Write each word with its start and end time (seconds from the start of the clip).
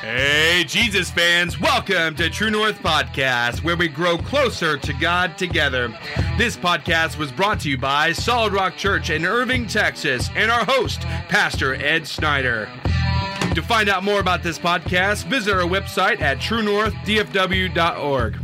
Hey, 0.00 0.64
Jesus 0.66 1.10
fans, 1.10 1.60
welcome 1.60 2.14
to 2.14 2.30
True 2.30 2.48
North 2.48 2.78
Podcast, 2.78 3.62
where 3.62 3.76
we 3.76 3.86
grow 3.86 4.16
closer 4.16 4.78
to 4.78 4.94
God 4.94 5.36
together. 5.36 5.94
This 6.38 6.56
podcast 6.56 7.18
was 7.18 7.30
brought 7.30 7.60
to 7.60 7.68
you 7.68 7.76
by 7.76 8.12
Solid 8.12 8.54
Rock 8.54 8.78
Church 8.78 9.10
in 9.10 9.26
Irving, 9.26 9.66
Texas, 9.66 10.30
and 10.34 10.50
our 10.50 10.64
host, 10.64 11.02
Pastor 11.28 11.74
Ed 11.74 12.06
Snyder. 12.06 12.70
To 13.54 13.60
find 13.60 13.90
out 13.90 14.02
more 14.02 14.20
about 14.20 14.42
this 14.42 14.58
podcast, 14.58 15.26
visit 15.26 15.52
our 15.52 15.68
website 15.68 16.22
at 16.22 16.38
truenorthdfw.org. 16.38 18.36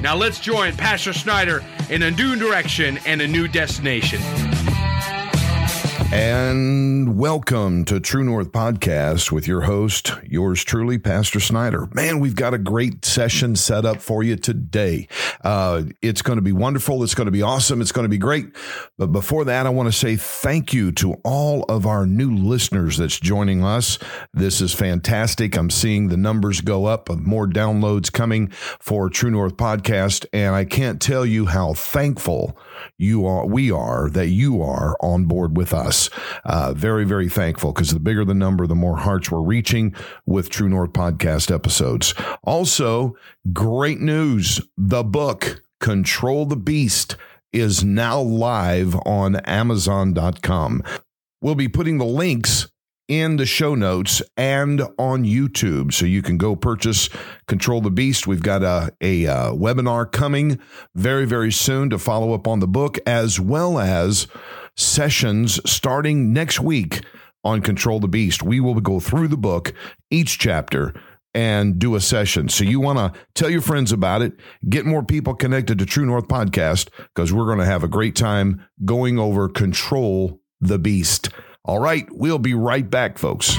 Now 0.00 0.16
let's 0.16 0.40
join 0.40 0.76
Pastor 0.76 1.12
Snyder 1.12 1.64
in 1.90 2.02
a 2.02 2.10
new 2.10 2.34
direction 2.34 2.98
and 3.06 3.22
a 3.22 3.28
new 3.28 3.46
destination. 3.46 4.20
And 6.14 7.18
welcome 7.18 7.84
to 7.86 7.98
True 7.98 8.22
North 8.22 8.52
Podcast 8.52 9.32
with 9.32 9.48
your 9.48 9.62
host, 9.62 10.12
yours 10.22 10.62
truly, 10.62 10.96
Pastor 10.96 11.40
Snyder. 11.40 11.88
Man, 11.92 12.20
we've 12.20 12.36
got 12.36 12.54
a 12.54 12.58
great 12.58 13.04
session 13.04 13.56
set 13.56 13.84
up 13.84 14.00
for 14.00 14.22
you 14.22 14.36
today. 14.36 15.08
Uh, 15.42 15.82
it's 16.02 16.22
going 16.22 16.36
to 16.36 16.42
be 16.42 16.52
wonderful. 16.52 17.02
It's 17.02 17.16
going 17.16 17.26
to 17.26 17.32
be 17.32 17.42
awesome. 17.42 17.80
It's 17.80 17.90
going 17.90 18.04
to 18.04 18.08
be 18.08 18.18
great. 18.18 18.46
But 18.96 19.08
before 19.08 19.44
that, 19.46 19.66
I 19.66 19.70
want 19.70 19.88
to 19.88 19.92
say 19.92 20.14
thank 20.14 20.72
you 20.72 20.92
to 20.92 21.14
all 21.24 21.64
of 21.64 21.84
our 21.84 22.06
new 22.06 22.32
listeners 22.32 22.98
that's 22.98 23.18
joining 23.18 23.64
us. 23.64 23.98
This 24.32 24.60
is 24.60 24.72
fantastic. 24.72 25.56
I'm 25.56 25.68
seeing 25.68 26.08
the 26.10 26.16
numbers 26.16 26.60
go 26.60 26.84
up 26.84 27.08
of 27.08 27.26
more 27.26 27.48
downloads 27.48 28.12
coming 28.12 28.50
for 28.50 29.10
True 29.10 29.32
North 29.32 29.56
Podcast. 29.56 30.26
And 30.32 30.54
I 30.54 30.64
can't 30.64 31.02
tell 31.02 31.26
you 31.26 31.46
how 31.46 31.74
thankful 31.74 32.56
you 32.98 33.26
are, 33.26 33.46
we 33.46 33.72
are 33.72 34.08
that 34.10 34.28
you 34.28 34.62
are 34.62 34.96
on 35.00 35.24
board 35.24 35.56
with 35.56 35.74
us. 35.74 36.03
Uh, 36.44 36.72
very, 36.74 37.04
very 37.04 37.28
thankful 37.28 37.72
because 37.72 37.90
the 37.90 38.00
bigger 38.00 38.24
the 38.24 38.34
number, 38.34 38.66
the 38.66 38.74
more 38.74 38.96
hearts 38.96 39.30
we're 39.30 39.40
reaching 39.40 39.94
with 40.26 40.48
True 40.48 40.68
North 40.68 40.92
podcast 40.92 41.52
episodes. 41.52 42.14
Also, 42.42 43.16
great 43.52 44.00
news 44.00 44.60
the 44.76 45.02
book, 45.02 45.62
Control 45.80 46.46
the 46.46 46.56
Beast, 46.56 47.16
is 47.52 47.84
now 47.84 48.20
live 48.20 48.96
on 49.06 49.36
Amazon.com. 49.36 50.82
We'll 51.40 51.54
be 51.54 51.68
putting 51.68 51.98
the 51.98 52.04
links 52.04 52.68
in 53.08 53.36
the 53.36 53.46
show 53.46 53.74
notes 53.74 54.22
and 54.36 54.80
on 54.98 55.24
YouTube. 55.24 55.92
So 55.92 56.06
you 56.06 56.22
can 56.22 56.38
go 56.38 56.56
purchase 56.56 57.08
Control 57.46 57.80
the 57.80 57.90
Beast. 57.90 58.26
We've 58.26 58.42
got 58.42 58.62
a, 58.62 58.92
a, 59.00 59.24
a, 59.24 59.32
uh, 59.32 59.52
webinar 59.52 60.10
coming 60.10 60.58
very, 60.94 61.26
very 61.26 61.52
soon 61.52 61.90
to 61.90 61.98
follow 61.98 62.32
up 62.32 62.48
on 62.48 62.60
the 62.60 62.66
book, 62.66 62.98
as 63.06 63.38
well 63.38 63.78
as 63.78 64.26
sessions 64.76 65.60
starting 65.70 66.32
next 66.32 66.60
week 66.60 67.02
on 67.44 67.60
Control 67.60 68.00
the 68.00 68.08
Beast. 68.08 68.42
We 68.42 68.60
will 68.60 68.80
go 68.80 69.00
through 69.00 69.28
the 69.28 69.36
book, 69.36 69.74
each 70.10 70.38
chapter, 70.38 70.94
and 71.34 71.78
do 71.78 71.94
a 71.96 72.00
session. 72.00 72.48
So 72.48 72.64
you 72.64 72.80
want 72.80 72.98
to 72.98 73.20
tell 73.34 73.50
your 73.50 73.60
friends 73.60 73.92
about 73.92 74.22
it, 74.22 74.34
get 74.68 74.86
more 74.86 75.02
people 75.02 75.34
connected 75.34 75.78
to 75.78 75.86
True 75.86 76.06
North 76.06 76.28
Podcast, 76.28 76.88
because 77.14 77.32
we're 77.32 77.46
going 77.46 77.58
to 77.58 77.64
have 77.64 77.82
a 77.82 77.88
great 77.88 78.16
time 78.16 78.64
going 78.84 79.18
over 79.18 79.48
Control 79.48 80.40
the 80.60 80.78
Beast. 80.78 81.30
All 81.64 81.80
right, 81.80 82.06
we'll 82.10 82.38
be 82.38 82.54
right 82.54 82.88
back, 82.88 83.18
folks. 83.18 83.56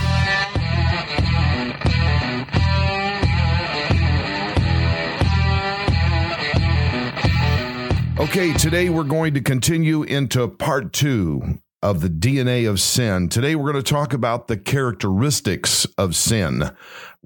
Okay, 8.18 8.54
today 8.54 8.90
we're 8.90 9.04
going 9.04 9.34
to 9.34 9.42
continue 9.42 10.04
into 10.04 10.48
part 10.48 10.94
two 10.94 11.60
of 11.82 12.00
the 12.00 12.08
DNA 12.08 12.68
of 12.68 12.80
sin. 12.80 13.28
Today 13.28 13.56
we're 13.56 13.74
going 13.74 13.84
to 13.84 13.92
talk 13.92 14.14
about 14.14 14.48
the 14.48 14.56
characteristics 14.56 15.86
of 15.98 16.16
sin. 16.16 16.72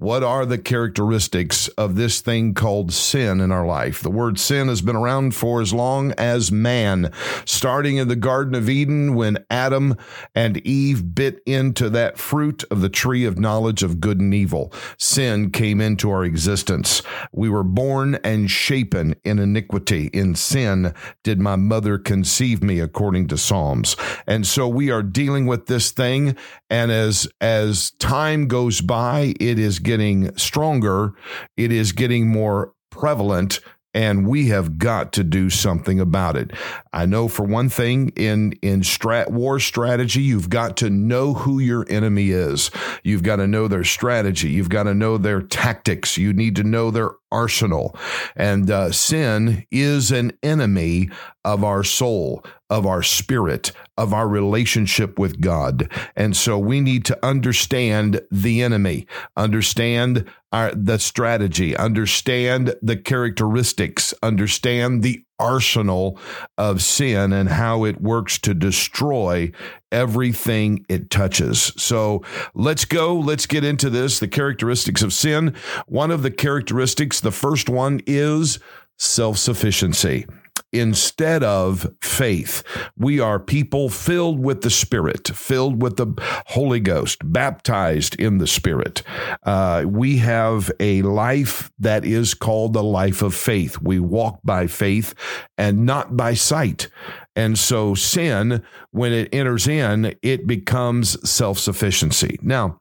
What 0.00 0.24
are 0.24 0.46
the 0.46 0.56
characteristics 0.56 1.68
of 1.68 1.94
this 1.94 2.22
thing 2.22 2.54
called 2.54 2.90
sin 2.90 3.38
in 3.38 3.52
our 3.52 3.66
life? 3.66 4.00
The 4.00 4.08
word 4.08 4.38
sin 4.38 4.68
has 4.68 4.80
been 4.80 4.96
around 4.96 5.34
for 5.34 5.60
as 5.60 5.74
long 5.74 6.12
as 6.12 6.50
man, 6.50 7.12
starting 7.44 7.98
in 7.98 8.08
the 8.08 8.16
Garden 8.16 8.54
of 8.54 8.70
Eden 8.70 9.14
when 9.14 9.44
Adam 9.50 9.98
and 10.34 10.56
Eve 10.66 11.14
bit 11.14 11.42
into 11.44 11.90
that 11.90 12.16
fruit 12.16 12.64
of 12.70 12.80
the 12.80 12.88
tree 12.88 13.26
of 13.26 13.38
knowledge 13.38 13.82
of 13.82 14.00
good 14.00 14.20
and 14.20 14.32
evil. 14.32 14.72
Sin 14.96 15.50
came 15.50 15.82
into 15.82 16.10
our 16.10 16.24
existence. 16.24 17.02
We 17.30 17.50
were 17.50 17.62
born 17.62 18.14
and 18.24 18.50
shapen 18.50 19.16
in 19.22 19.38
iniquity. 19.38 20.06
In 20.14 20.34
sin 20.34 20.94
did 21.22 21.40
my 21.40 21.56
mother 21.56 21.98
conceive 21.98 22.62
me, 22.62 22.80
according 22.80 23.28
to 23.28 23.36
Psalms. 23.36 23.96
And 24.26 24.46
so 24.46 24.66
we 24.66 24.90
are 24.90 25.02
dealing 25.02 25.44
with 25.44 25.66
this 25.66 25.90
thing. 25.90 26.36
And 26.70 26.90
as, 26.90 27.28
as 27.42 27.90
time 27.90 28.48
goes 28.48 28.80
by, 28.80 29.34
it 29.38 29.58
is 29.58 29.78
getting 29.90 30.32
stronger, 30.36 31.12
it 31.56 31.72
is 31.72 31.90
getting 31.90 32.28
more 32.28 32.72
prevalent 32.90 33.58
and 33.92 34.24
we 34.24 34.46
have 34.46 34.78
got 34.78 35.12
to 35.14 35.24
do 35.24 35.50
something 35.50 35.98
about 35.98 36.36
it. 36.36 36.52
I 36.92 37.06
know 37.06 37.26
for 37.26 37.42
one 37.42 37.68
thing 37.68 38.10
in 38.10 38.52
in 38.62 38.82
strat 38.82 39.30
war 39.30 39.58
strategy, 39.58 40.22
you've 40.22 40.48
got 40.48 40.76
to 40.76 40.90
know 40.90 41.34
who 41.34 41.58
your 41.58 41.84
enemy 41.88 42.30
is. 42.30 42.70
You've 43.02 43.24
got 43.24 43.36
to 43.36 43.48
know 43.48 43.66
their 43.66 43.82
strategy. 43.82 44.50
You've 44.50 44.68
got 44.68 44.84
to 44.84 44.94
know 44.94 45.18
their 45.18 45.42
tactics. 45.42 46.16
You 46.16 46.32
need 46.32 46.54
to 46.54 46.62
know 46.62 46.92
their 46.92 47.10
arsenal. 47.32 47.96
And 48.36 48.70
uh, 48.70 48.92
sin 48.92 49.66
is 49.70 50.10
an 50.10 50.32
enemy 50.42 51.10
of 51.44 51.64
our 51.64 51.82
soul, 51.82 52.44
of 52.68 52.86
our 52.86 53.02
spirit, 53.02 53.72
of 53.96 54.12
our 54.12 54.28
relationship 54.28 55.18
with 55.18 55.40
God. 55.40 55.90
And 56.16 56.36
so 56.36 56.58
we 56.58 56.80
need 56.80 57.04
to 57.06 57.26
understand 57.26 58.20
the 58.30 58.62
enemy, 58.62 59.06
understand 59.36 60.30
our, 60.52 60.74
the 60.74 60.98
strategy, 60.98 61.76
understand 61.76 62.74
the 62.82 62.96
characteristics, 62.96 64.12
understand 64.22 65.02
the 65.02 65.24
arsenal 65.40 66.18
of 66.58 66.82
sin 66.82 67.32
and 67.32 67.48
how 67.48 67.84
it 67.84 68.00
works 68.00 68.38
to 68.38 68.54
destroy 68.54 69.50
everything 69.90 70.84
it 70.88 71.10
touches. 71.10 71.72
So 71.76 72.22
let's 72.54 72.84
go. 72.84 73.16
Let's 73.16 73.46
get 73.46 73.64
into 73.64 73.90
this. 73.90 74.18
The 74.18 74.28
characteristics 74.28 75.02
of 75.02 75.12
sin. 75.12 75.54
One 75.86 76.10
of 76.10 76.22
the 76.22 76.30
characteristics, 76.30 77.20
the 77.20 77.32
first 77.32 77.68
one 77.68 78.00
is 78.06 78.58
self 78.98 79.38
sufficiency 79.38 80.26
instead 80.72 81.42
of 81.42 81.92
faith. 82.00 82.62
We 82.96 83.20
are 83.20 83.38
people 83.38 83.88
filled 83.88 84.40
with 84.40 84.62
the 84.62 84.70
Spirit, 84.70 85.28
filled 85.28 85.82
with 85.82 85.96
the 85.96 86.14
Holy 86.46 86.80
Ghost, 86.80 87.18
baptized 87.24 88.14
in 88.16 88.38
the 88.38 88.46
Spirit. 88.46 89.02
Uh, 89.42 89.84
we 89.86 90.18
have 90.18 90.70
a 90.80 91.02
life 91.02 91.70
that 91.78 92.04
is 92.04 92.34
called 92.34 92.72
the 92.72 92.82
life 92.82 93.22
of 93.22 93.34
faith. 93.34 93.80
We 93.80 94.00
walk 94.00 94.40
by 94.44 94.66
faith 94.66 95.14
and 95.56 95.86
not 95.86 96.16
by 96.16 96.34
sight. 96.34 96.88
And 97.36 97.58
so 97.58 97.94
sin, 97.94 98.62
when 98.90 99.12
it 99.12 99.32
enters 99.32 99.66
in, 99.66 100.14
it 100.22 100.46
becomes 100.46 101.28
self 101.28 101.58
sufficiency. 101.58 102.38
Now, 102.42 102.80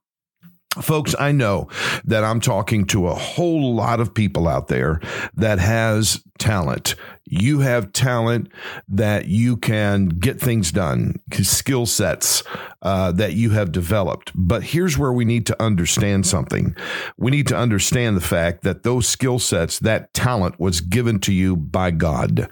Folks, 0.82 1.16
I 1.18 1.32
know 1.32 1.68
that 2.06 2.24
I'm 2.24 2.40
talking 2.40 2.86
to 2.88 3.08
a 3.08 3.16
whole 3.16 3.74
lot 3.74 4.00
of 4.00 4.14
people 4.14 4.48
out 4.48 4.68
there 4.68 5.02
that 5.34 5.58
has 5.58 6.24
talent. 6.38 6.94
You 7.32 7.60
have 7.60 7.94
talent 7.94 8.52
that 8.88 9.28
you 9.28 9.56
can 9.56 10.10
get 10.10 10.40
things 10.40 10.72
done, 10.72 11.20
skill 11.44 11.86
sets 11.86 12.44
uh, 12.82 13.12
that 13.12 13.34
you 13.34 13.52
have 13.52 13.72
developed. 13.72 14.32
But 14.34 14.64
here's 14.64 14.98
where 14.98 15.12
we 15.12 15.26
need 15.26 15.46
to 15.48 15.62
understand 15.62 16.26
something. 16.26 16.76
We 17.18 17.30
need 17.30 17.48
to 17.48 17.58
understand 17.58 18.18
the 18.18 18.22
fact 18.22 18.64
that 18.64 18.84
those 18.84 19.08
skill 19.08 19.38
sets, 19.38 19.80
that 19.80 20.14
talent 20.14 20.60
was 20.60 20.82
given 20.82 21.20
to 21.20 21.34
you 21.34 21.56
by 21.56 21.92
God 21.92 22.50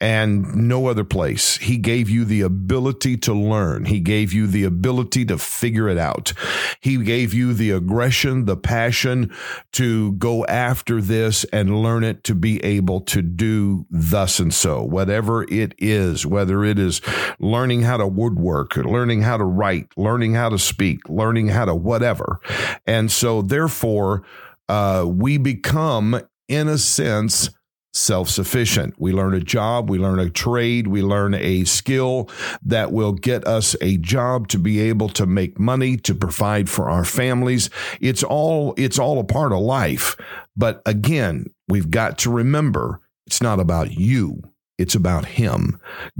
and 0.00 0.54
no 0.54 0.86
other 0.86 1.04
place. 1.04 1.56
He 1.56 1.78
gave 1.78 2.08
you 2.08 2.24
the 2.24 2.42
ability 2.42 3.16
to 3.18 3.34
learn, 3.34 3.86
He 3.86 4.00
gave 4.00 4.32
you 4.32 4.46
the 4.46 4.64
ability 4.64 5.24
to 5.26 5.38
figure 5.38 5.88
it 5.88 5.98
out. 5.98 6.32
He 6.80 6.98
gave 6.98 7.34
you 7.34 7.54
the 7.54 7.70
aggression, 7.70 8.44
the 8.44 8.56
passion 8.56 9.32
to 9.72 10.12
go 10.12 10.44
after 10.46 11.00
this 11.00 11.44
and 11.52 11.82
learn 11.82 12.04
it 12.04 12.24
to 12.24 12.34
be 12.34 12.62
able 12.64 13.00
to 13.02 13.22
do 13.22 13.86
thus 14.12 14.38
and 14.38 14.54
so, 14.54 14.82
whatever 14.82 15.42
it 15.44 15.74
is, 15.78 16.24
whether 16.24 16.64
it 16.64 16.78
is 16.78 17.00
learning 17.40 17.82
how 17.82 17.96
to 17.96 18.06
woodwork, 18.06 18.76
learning 18.76 19.22
how 19.22 19.36
to 19.36 19.44
write, 19.44 19.88
learning 19.96 20.34
how 20.34 20.48
to 20.48 20.58
speak, 20.58 21.08
learning 21.08 21.48
how 21.48 21.64
to 21.64 21.74
whatever. 21.74 22.38
And 22.86 23.10
so, 23.10 23.42
therefore, 23.42 24.22
uh, 24.68 25.04
we 25.08 25.38
become, 25.38 26.20
in 26.46 26.68
a 26.68 26.78
sense, 26.78 27.50
self 27.94 28.28
sufficient. 28.28 28.94
We 28.98 29.12
learn 29.12 29.34
a 29.34 29.40
job, 29.40 29.90
we 29.90 29.98
learn 29.98 30.18
a 30.18 30.30
trade, 30.30 30.86
we 30.86 31.02
learn 31.02 31.34
a 31.34 31.64
skill 31.64 32.30
that 32.64 32.92
will 32.92 33.12
get 33.12 33.46
us 33.46 33.76
a 33.80 33.96
job 33.98 34.48
to 34.48 34.58
be 34.58 34.80
able 34.80 35.08
to 35.10 35.26
make 35.26 35.58
money, 35.58 35.96
to 35.98 36.14
provide 36.14 36.68
for 36.68 36.88
our 36.88 37.04
families. 37.04 37.70
It's 38.00 38.22
all, 38.22 38.74
it's 38.76 38.98
all 38.98 39.18
a 39.18 39.24
part 39.24 39.52
of 39.52 39.60
life. 39.60 40.16
But 40.56 40.82
again, 40.86 41.46
we've 41.68 41.90
got 41.90 42.18
to 42.18 42.30
remember 42.30 43.01
it's 43.26 43.42
not 43.42 43.60
about 43.60 43.92
you. 43.92 44.42
It's 44.78 44.94
about 44.94 45.26
Him. 45.26 45.78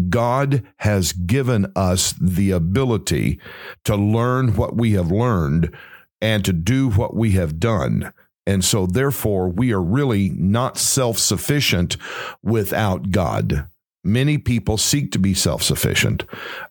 God 0.09 0.63
has 0.77 1.13
given 1.13 1.73
us 1.75 2.15
the 2.21 2.51
ability 2.53 3.41
to 3.85 3.97
learn 3.97 4.55
what 4.55 4.77
we 4.77 4.93
have 4.93 5.11
learned 5.11 5.75
and 6.21 6.45
to 6.45 6.53
do 6.53 6.91
what 6.91 7.17
we 7.17 7.33
have 7.33 7.59
done. 7.59 8.13
And 8.47 8.65
so, 8.65 8.87
therefore, 8.87 9.49
we 9.49 9.73
are 9.73 9.83
really 9.83 10.31
not 10.31 10.79
self 10.79 11.19
sufficient 11.19 11.97
without 12.43 13.11
God. 13.11 13.69
Many 14.05 14.39
people 14.39 14.79
seek 14.79 15.13
to 15.13 15.19
be 15.19 15.35
self 15.35 15.63
sufficient, 15.63 16.25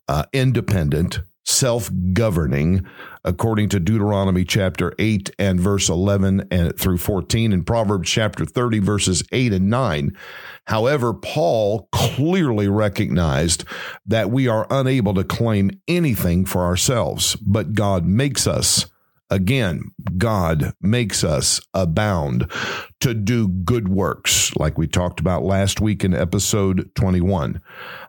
uh, 0.08 0.24
independent, 0.32 1.20
self 1.52 1.90
governing, 2.12 2.86
according 3.24 3.68
to 3.70 3.80
Deuteronomy 3.80 4.44
chapter 4.44 4.92
8 4.98 5.30
and 5.38 5.60
verse 5.60 5.88
11 5.88 6.48
and 6.50 6.76
through 6.78 6.98
14, 6.98 7.52
and 7.52 7.66
Proverbs 7.66 8.08
chapter 8.08 8.44
30, 8.44 8.78
verses 8.80 9.22
8 9.32 9.52
and 9.52 9.70
9. 9.70 10.16
However, 10.66 11.12
Paul 11.12 11.88
clearly 11.92 12.68
recognized 12.68 13.64
that 14.06 14.30
we 14.30 14.48
are 14.48 14.66
unable 14.70 15.14
to 15.14 15.24
claim 15.24 15.70
anything 15.86 16.44
for 16.44 16.62
ourselves, 16.62 17.36
but 17.36 17.74
God 17.74 18.06
makes 18.06 18.46
us 18.46 18.86
Again, 19.32 19.92
God 20.18 20.74
makes 20.82 21.24
us 21.24 21.58
abound 21.72 22.52
to 23.02 23.14
do 23.14 23.48
good 23.48 23.88
works, 23.88 24.54
like 24.54 24.78
we 24.78 24.86
talked 24.86 25.18
about 25.18 25.42
last 25.42 25.80
week 25.80 26.04
in 26.04 26.14
episode 26.14 26.88
21. 26.94 27.60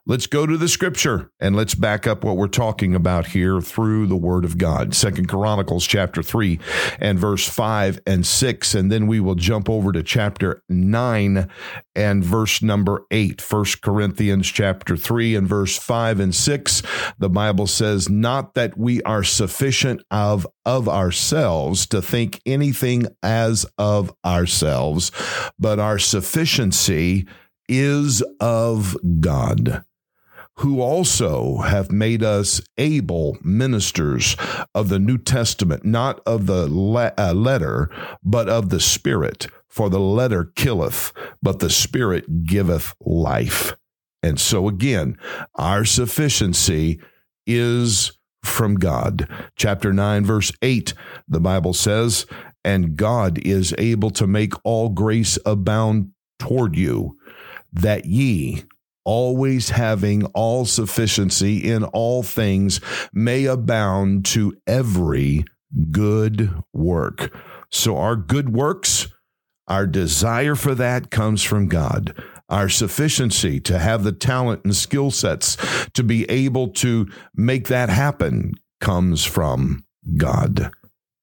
Let's 0.05 0.27
go 0.27 0.45
to 0.45 0.55
the 0.55 0.67
scripture 0.67 1.31
and 1.39 1.55
let's 1.55 1.73
back 1.73 2.05
up 2.05 2.23
what 2.23 2.37
we're 2.37 2.47
talking 2.47 2.93
about 2.93 3.27
here 3.27 3.59
through 3.59 4.05
the 4.05 4.17
word 4.17 4.45
of 4.45 4.57
God. 4.57 4.93
Second 4.93 5.29
Chronicles 5.29 5.87
chapter 5.87 6.21
3 6.21 6.59
and 6.99 7.17
verse 7.17 7.47
5 7.47 8.01
and 8.05 8.23
6 8.23 8.75
and 8.75 8.91
then 8.91 9.07
we 9.07 9.19
will 9.19 9.35
jump 9.35 9.67
over 9.67 9.91
to 9.93 10.03
chapter 10.03 10.61
9 10.69 11.47
and 11.95 12.23
verse 12.23 12.61
number 12.61 13.05
8. 13.09 13.41
First 13.41 13.81
Corinthians 13.81 14.47
chapter 14.47 14.95
3 14.95 15.35
and 15.35 15.47
verse 15.47 15.77
5 15.77 16.19
and 16.19 16.35
6. 16.35 16.83
The 17.17 17.29
Bible 17.29 17.65
says 17.65 18.09
not 18.09 18.53
that 18.53 18.77
we 18.77 19.01
are 19.03 19.23
sufficient 19.23 20.03
of 20.11 20.45
of 20.65 20.87
ourselves 20.87 21.85
to 21.87 22.01
think 22.01 22.41
anything 22.45 23.07
as 23.21 23.65
of 23.77 24.13
ourselves, 24.25 24.73
but 25.59 25.79
our 25.79 25.99
sufficiency 25.99 27.25
is 27.67 28.21
of 28.39 28.97
God 29.19 29.83
who 30.57 30.81
also 30.81 31.57
have 31.57 31.91
made 31.91 32.23
us 32.23 32.61
able 32.77 33.37
ministers 33.41 34.35
of 34.75 34.89
the 34.89 34.99
New 34.99 35.17
Testament, 35.17 35.83
not 35.83 36.21
of 36.25 36.45
the 36.45 36.67
le- 36.67 37.13
uh, 37.17 37.33
letter, 37.33 37.89
but 38.23 38.47
of 38.47 38.69
the 38.69 38.79
Spirit. 38.79 39.47
For 39.67 39.89
the 39.89 39.99
letter 39.99 40.51
killeth, 40.55 41.11
but 41.41 41.59
the 41.59 41.71
Spirit 41.71 42.43
giveth 42.43 42.93
life. 42.99 43.75
And 44.21 44.39
so 44.39 44.67
again, 44.67 45.17
our 45.55 45.83
sufficiency 45.85 46.99
is 47.47 48.11
from 48.43 48.75
God. 48.75 49.27
Chapter 49.55 49.91
9, 49.91 50.23
verse 50.23 50.51
8, 50.61 50.93
the 51.27 51.39
Bible 51.39 51.73
says, 51.73 52.27
And 52.63 52.95
God 52.95 53.39
is 53.39 53.73
able 53.77 54.09
to 54.11 54.27
make 54.27 54.53
all 54.63 54.89
grace 54.89 55.37
abound 55.45 56.11
toward 56.39 56.75
you, 56.75 57.17
that 57.71 58.05
ye, 58.05 58.63
always 59.05 59.69
having 59.71 60.25
all 60.27 60.65
sufficiency 60.65 61.57
in 61.57 61.83
all 61.83 62.23
things, 62.23 62.79
may 63.13 63.45
abound 63.45 64.25
to 64.25 64.55
every 64.65 65.45
good 65.91 66.53
work. 66.73 67.35
So, 67.69 67.97
our 67.97 68.15
good 68.15 68.49
works, 68.49 69.07
our 69.67 69.87
desire 69.87 70.55
for 70.55 70.75
that 70.75 71.09
comes 71.09 71.43
from 71.43 71.67
God. 71.67 72.15
Our 72.49 72.69
sufficiency 72.69 73.59
to 73.61 73.79
have 73.79 74.03
the 74.03 74.11
talent 74.11 74.63
and 74.63 74.75
skill 74.75 75.11
sets 75.11 75.57
to 75.93 76.03
be 76.03 76.29
able 76.29 76.67
to 76.69 77.07
make 77.35 77.67
that 77.69 77.89
happen 77.89 78.53
comes 78.79 79.23
from 79.23 79.85
God 80.17 80.71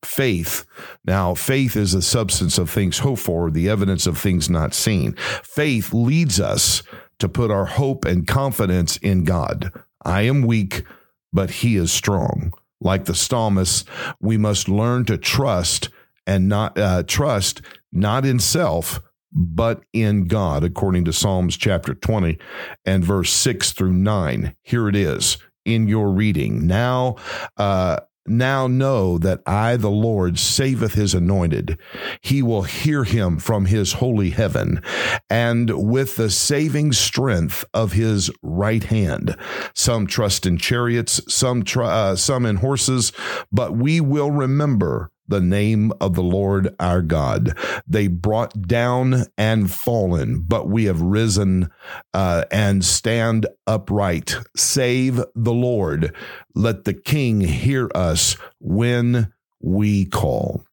faith. 0.04 0.64
Now, 1.04 1.34
faith 1.34 1.76
is 1.76 1.92
the 1.92 2.02
substance 2.02 2.58
of 2.58 2.70
things 2.70 2.98
hoped 2.98 3.22
for, 3.22 3.50
the 3.50 3.68
evidence 3.68 4.06
of 4.06 4.18
things 4.18 4.48
not 4.48 4.74
seen. 4.74 5.14
Faith 5.42 5.92
leads 5.92 6.40
us 6.40 6.82
to 7.18 7.28
put 7.28 7.50
our 7.50 7.66
hope 7.66 8.04
and 8.04 8.26
confidence 8.26 8.96
in 8.98 9.24
God. 9.24 9.72
I 10.04 10.22
am 10.22 10.42
weak, 10.42 10.84
but 11.32 11.50
He 11.50 11.76
is 11.76 11.92
strong. 11.92 12.52
Like 12.80 13.04
the 13.04 13.14
psalmist, 13.14 13.86
we 14.20 14.38
must 14.38 14.68
learn 14.68 15.04
to 15.04 15.18
trust 15.18 15.90
and 16.26 16.48
not 16.48 16.78
uh, 16.78 17.02
trust 17.02 17.60
not 17.92 18.24
in 18.24 18.38
self, 18.38 19.00
but 19.32 19.82
in 19.92 20.26
God, 20.26 20.64
according 20.64 21.04
to 21.04 21.12
Psalms 21.12 21.56
chapter 21.56 21.94
20 21.94 22.38
and 22.84 23.04
verse 23.04 23.32
6 23.32 23.72
through 23.72 23.92
9. 23.92 24.54
Here 24.62 24.88
it 24.88 24.96
is 24.96 25.38
in 25.64 25.88
your 25.88 26.10
reading. 26.10 26.66
Now, 26.66 27.16
uh, 27.56 28.00
now 28.30 28.66
know 28.66 29.18
that 29.18 29.42
I, 29.46 29.76
the 29.76 29.90
Lord, 29.90 30.38
saveth 30.38 30.94
his 30.94 31.14
anointed. 31.14 31.78
He 32.20 32.42
will 32.42 32.62
hear 32.62 33.04
him 33.04 33.38
from 33.38 33.66
his 33.66 33.94
holy 33.94 34.30
heaven, 34.30 34.82
and 35.28 35.70
with 35.70 36.16
the 36.16 36.30
saving 36.30 36.92
strength 36.92 37.64
of 37.74 37.92
his 37.92 38.30
right 38.42 38.84
hand. 38.84 39.36
Some 39.74 40.06
trust 40.06 40.46
in 40.46 40.56
chariots, 40.56 41.20
some 41.28 41.64
tr- 41.64 41.82
uh, 41.82 42.16
some 42.16 42.46
in 42.46 42.56
horses, 42.56 43.12
but 43.50 43.76
we 43.76 44.00
will 44.00 44.30
remember 44.30 45.10
the 45.30 45.40
name 45.40 45.92
of 46.00 46.14
the 46.14 46.22
Lord 46.22 46.74
our 46.78 47.02
God. 47.02 47.56
They 47.86 48.08
brought 48.08 48.68
down 48.68 49.24
and 49.38 49.70
fallen, 49.70 50.40
but 50.40 50.68
we 50.68 50.84
have 50.84 51.00
risen 51.00 51.70
uh, 52.12 52.44
and 52.50 52.84
stand 52.84 53.46
upright. 53.66 54.36
Save 54.56 55.22
the 55.34 55.52
Lord. 55.52 56.14
Let 56.54 56.84
the 56.84 56.94
King 56.94 57.40
hear 57.40 57.90
us 57.94 58.36
when 58.58 59.32
we 59.60 60.04
call. 60.04 60.64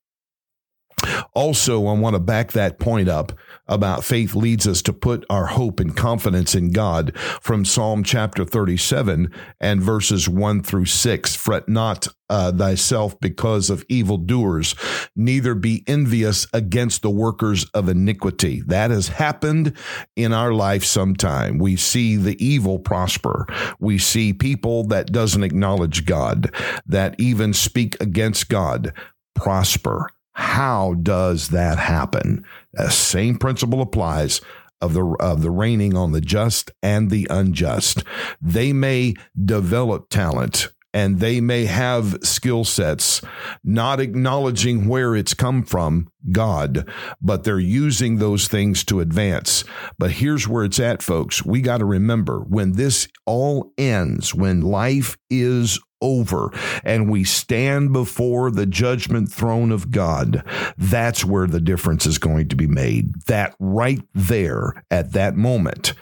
Also, 1.34 1.88
I 1.88 1.94
want 1.94 2.16
to 2.16 2.20
back 2.20 2.52
that 2.54 2.80
point 2.80 3.10
up 3.10 3.34
about 3.68 4.04
faith 4.04 4.36
leads 4.36 4.68
us 4.68 4.82
to 4.84 4.94
put 4.94 5.26
our 5.30 5.48
hope 5.48 5.80
and 5.80 5.96
confidence 5.96 6.56
in 6.56 6.72
God 6.72 7.18
from 7.42 7.66
Psalm 7.66 8.04
chapter 8.04 8.46
37 8.46 9.32
and 9.60 9.82
verses 9.82 10.30
1 10.30 10.64
through 10.64 10.86
6. 10.86 11.36
Fret 11.36 11.68
not 11.68 12.08
uh, 12.30 12.52
thyself 12.52 13.20
because 13.20 13.70
of 13.70 13.86
evildoers, 13.90 14.76
neither 15.16 15.56
be 15.56 15.84
envious 15.88 16.48
against 16.54 17.02
the 17.02 17.10
workers 17.10 17.66
of 17.74 17.90
iniquity. 17.90 18.62
That 18.66 18.92
has 18.92 19.08
happened 19.08 19.74
in 20.16 20.34
our 20.34 20.54
life 20.54 20.84
sometime. 20.84 21.58
We 21.58 21.76
see 21.76 22.16
the 22.16 22.44
evil 22.44 22.80
prosper. 22.80 23.48
We 23.80 23.98
see 23.98 24.34
people 24.34 24.86
that 24.88 25.12
doesn't 25.12 25.44
acknowledge 25.44 26.06
God, 26.06 26.54
that 26.86 27.16
even 27.18 27.54
speak 27.54 28.00
against 28.02 28.50
God 28.50 28.94
prosper 29.36 30.10
how 30.38 30.94
does 30.94 31.50
that 31.50 31.80
happen? 31.80 32.46
The 32.74 32.92
same 32.92 33.40
principle 33.40 33.82
applies 33.82 34.40
of 34.80 34.94
the 34.94 35.04
of 35.20 35.42
the 35.42 35.50
raining 35.50 35.98
on 35.98 36.12
the 36.12 36.22
just 36.22 36.70
and 36.84 37.10
the 37.10 37.26
unjust. 37.32 38.04
They 38.40 38.72
may 38.72 39.16
develop 39.44 40.10
talent 40.10 40.68
and 40.94 41.20
they 41.20 41.42
may 41.42 41.66
have 41.66 42.20
skill 42.22 42.66
sets, 42.66 43.22
not 43.64 44.00
acknowledging 44.00 44.88
where 44.88 45.16
it's 45.16 45.34
come 45.34 45.64
from, 45.64 46.08
God, 46.32 46.88
but 47.20 47.44
they're 47.44 47.60
using 47.60 48.18
those 48.18 48.48
things 48.48 48.84
to 48.86 49.00
advance. 49.00 49.64
But 49.98 50.12
here's 50.12 50.48
where 50.48 50.64
it's 50.64 50.80
at, 50.80 51.02
folks. 51.02 51.44
We 51.44 51.62
got 51.62 51.80
to 51.80 51.86
remember 51.86 52.40
when 52.42 52.74
this 52.74 53.08
all 53.26 53.74
ends, 53.78 54.36
when 54.36 54.62
life 54.62 55.18
is 55.32 55.80
over 56.02 56.52
and 56.84 57.10
we 57.10 57.24
stand 57.24 57.94
before 57.94 58.52
the 58.52 58.66
judgment 58.66 59.32
throne 59.32 59.72
of 59.72 59.92
God, 59.92 60.44
that's 60.78 61.26
where 61.26 61.48
the 61.48 61.60
difference 61.60 62.06
is 62.06 62.18
going 62.18 62.50
to 62.50 62.56
be 62.56 62.68
made. 62.68 63.24
That 63.24 63.56
right 63.60 64.02
there 64.14 64.84
at 64.92 65.14
that 65.14 65.36
moment, 65.36 65.94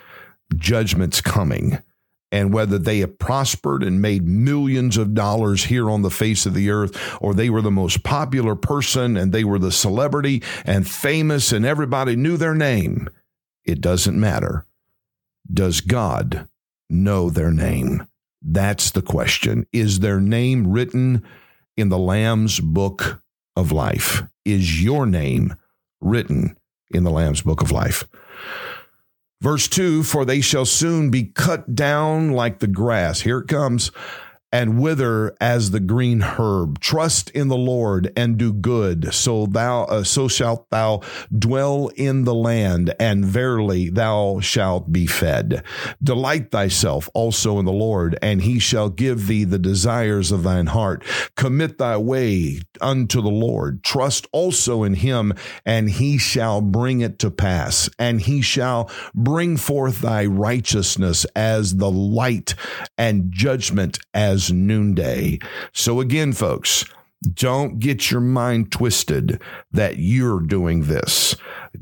judgment's 0.54 1.20
coming. 1.20 1.78
And 2.32 2.52
whether 2.52 2.76
they 2.76 2.98
have 2.98 3.18
prospered 3.18 3.84
and 3.84 4.02
made 4.02 4.26
millions 4.26 4.96
of 4.96 5.14
dollars 5.14 5.64
here 5.64 5.88
on 5.88 6.02
the 6.02 6.10
face 6.10 6.44
of 6.44 6.54
the 6.54 6.70
earth, 6.70 7.16
or 7.22 7.32
they 7.32 7.48
were 7.48 7.62
the 7.62 7.70
most 7.70 8.02
popular 8.02 8.56
person 8.56 9.16
and 9.16 9.32
they 9.32 9.44
were 9.44 9.60
the 9.60 9.70
celebrity 9.70 10.42
and 10.64 10.88
famous 10.88 11.52
and 11.52 11.64
everybody 11.64 12.16
knew 12.16 12.36
their 12.36 12.54
name, 12.54 13.08
it 13.64 13.80
doesn't 13.80 14.18
matter. 14.18 14.66
Does 15.50 15.80
God 15.80 16.48
know 16.90 17.30
their 17.30 17.52
name? 17.52 18.06
That's 18.42 18.90
the 18.90 19.02
question. 19.02 19.66
Is 19.72 20.00
their 20.00 20.20
name 20.20 20.66
written 20.68 21.24
in 21.76 21.88
the 21.88 21.98
Lamb's 21.98 22.60
book 22.60 23.22
of 23.56 23.72
life? 23.72 24.22
Is 24.44 24.82
your 24.82 25.06
name 25.06 25.54
written 26.00 26.56
in 26.90 27.04
the 27.04 27.10
Lamb's 27.10 27.42
book 27.42 27.62
of 27.62 27.72
life? 27.72 28.04
Verse 29.40 29.68
2 29.68 30.02
For 30.02 30.24
they 30.24 30.40
shall 30.40 30.64
soon 30.64 31.10
be 31.10 31.24
cut 31.24 31.74
down 31.74 32.30
like 32.32 32.60
the 32.60 32.66
grass. 32.66 33.20
Here 33.20 33.38
it 33.38 33.48
comes. 33.48 33.90
And 34.52 34.80
wither 34.80 35.34
as 35.40 35.70
the 35.70 35.80
green 35.80 36.22
herb. 36.22 36.78
Trust 36.78 37.30
in 37.30 37.48
the 37.48 37.56
Lord 37.56 38.12
and 38.16 38.36
do 38.36 38.52
good, 38.52 39.12
so 39.12 39.46
thou 39.46 39.84
uh, 39.84 40.04
so 40.04 40.28
shalt 40.28 40.70
thou 40.70 41.00
dwell 41.36 41.88
in 41.96 42.24
the 42.24 42.34
land, 42.34 42.94
and 43.00 43.24
verily 43.24 43.90
thou 43.90 44.40
shalt 44.40 44.92
be 44.92 45.06
fed. 45.06 45.62
Delight 46.02 46.50
thyself 46.50 47.08
also 47.14 47.58
in 47.58 47.64
the 47.64 47.72
Lord, 47.72 48.18
and 48.22 48.42
he 48.42 48.58
shall 48.58 48.88
give 48.88 49.26
thee 49.26 49.44
the 49.44 49.58
desires 49.58 50.30
of 50.30 50.42
thine 50.42 50.66
heart. 50.66 51.04
Commit 51.36 51.78
thy 51.78 51.96
way 51.96 52.60
unto 52.80 53.20
the 53.20 53.28
Lord. 53.28 53.82
Trust 53.82 54.26
also 54.32 54.84
in 54.84 54.94
him, 54.94 55.32
and 55.64 55.90
he 55.90 56.18
shall 56.18 56.60
bring 56.60 57.00
it 57.00 57.18
to 57.18 57.30
pass, 57.30 57.90
and 57.98 58.20
he 58.20 58.42
shall 58.42 58.90
bring 59.14 59.56
forth 59.56 60.00
thy 60.00 60.24
righteousness 60.24 61.26
as 61.34 61.76
the 61.76 61.90
light 61.90 62.54
and 62.96 63.32
judgment 63.32 63.98
as 64.14 64.35
noonday. 64.50 65.38
So 65.72 66.00
again, 66.00 66.32
folks, 66.32 66.84
don't 67.34 67.78
get 67.78 68.10
your 68.10 68.20
mind 68.20 68.70
twisted 68.70 69.40
that 69.72 69.98
you're 69.98 70.40
doing 70.40 70.84
this. 70.84 71.34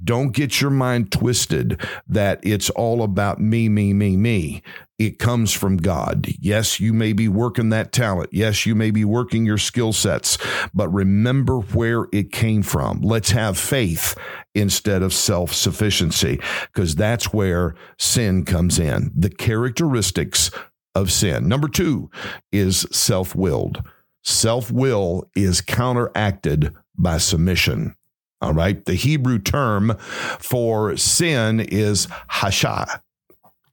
Don't 0.03 0.33
get 0.33 0.61
your 0.61 0.71
mind 0.71 1.13
twisted 1.13 1.81
that 2.09 2.41
it's 2.43 2.71
all 2.71 3.03
about 3.03 3.41
me, 3.41 3.69
me, 3.69 3.93
me, 3.93 4.17
me. 4.17 4.63
It 4.99 5.19
comes 5.19 5.53
from 5.53 5.77
God. 5.77 6.29
Yes, 6.41 6.79
you 6.79 6.93
may 6.93 7.13
be 7.13 7.27
working 7.29 7.71
that 7.71 7.93
talent. 7.93 8.31
Yes, 8.33 8.65
you 8.65 8.75
may 8.75 8.91
be 8.93 9.05
working 9.05 9.45
your 9.45 9.59
skill 9.59 9.93
sets, 9.93 10.39
but 10.73 10.89
remember 10.89 11.59
where 11.59 12.07
it 12.13 12.31
came 12.31 12.63
from. 12.63 13.01
Let's 13.01 13.33
have 13.33 13.59
faith 13.59 14.17
instead 14.55 15.03
of 15.03 15.13
self 15.13 15.53
sufficiency, 15.53 16.41
because 16.73 16.95
that's 16.95 17.33
where 17.33 17.75
sin 17.99 18.45
comes 18.45 18.79
in. 18.79 19.11
The 19.17 19.31
characteristics 19.31 20.53
of 20.95 21.11
sin. 21.11 21.49
Number 21.49 21.69
two 21.69 22.11
is 22.53 22.87
self 22.91 23.35
willed. 23.35 23.83
Self 24.23 24.71
will 24.71 25.31
is 25.37 25.61
counteracted 25.61 26.75
by 26.97 27.19
submission. 27.19 27.95
All 28.41 28.55
right. 28.55 28.85
The 28.85 28.95
Hebrew 28.95 29.39
term 29.39 29.97
for 29.99 30.97
sin 30.97 31.61
is 31.61 32.09
hasha, 32.29 33.01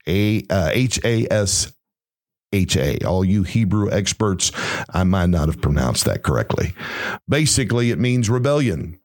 a 0.06 0.42
uh, 0.48 0.70
H 0.72 0.98
A 1.04 1.26
S 1.30 1.72
H 2.52 2.76
A. 2.76 2.98
All 3.04 3.24
you 3.24 3.42
Hebrew 3.42 3.90
experts, 3.90 4.50
I 4.90 5.04
might 5.04 5.28
not 5.28 5.48
have 5.48 5.60
pronounced 5.60 6.04
that 6.06 6.22
correctly. 6.22 6.74
Basically, 7.28 7.90
it 7.90 7.98
means 7.98 8.30
rebellion. 8.30 8.98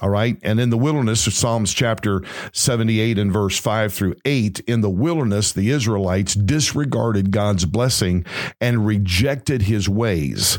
All 0.00 0.08
right. 0.08 0.36
And 0.42 0.58
in 0.58 0.70
the 0.70 0.78
wilderness 0.78 1.26
of 1.26 1.34
Psalms 1.34 1.72
chapter 1.72 2.22
78 2.52 3.18
and 3.18 3.32
verse 3.32 3.58
5 3.58 3.92
through 3.92 4.14
8, 4.24 4.60
in 4.60 4.80
the 4.80 4.90
wilderness, 4.90 5.52
the 5.52 5.70
Israelites 5.70 6.34
disregarded 6.34 7.30
God's 7.30 7.66
blessing 7.66 8.24
and 8.60 8.86
rejected 8.86 9.62
his 9.62 9.88
ways. 9.88 10.58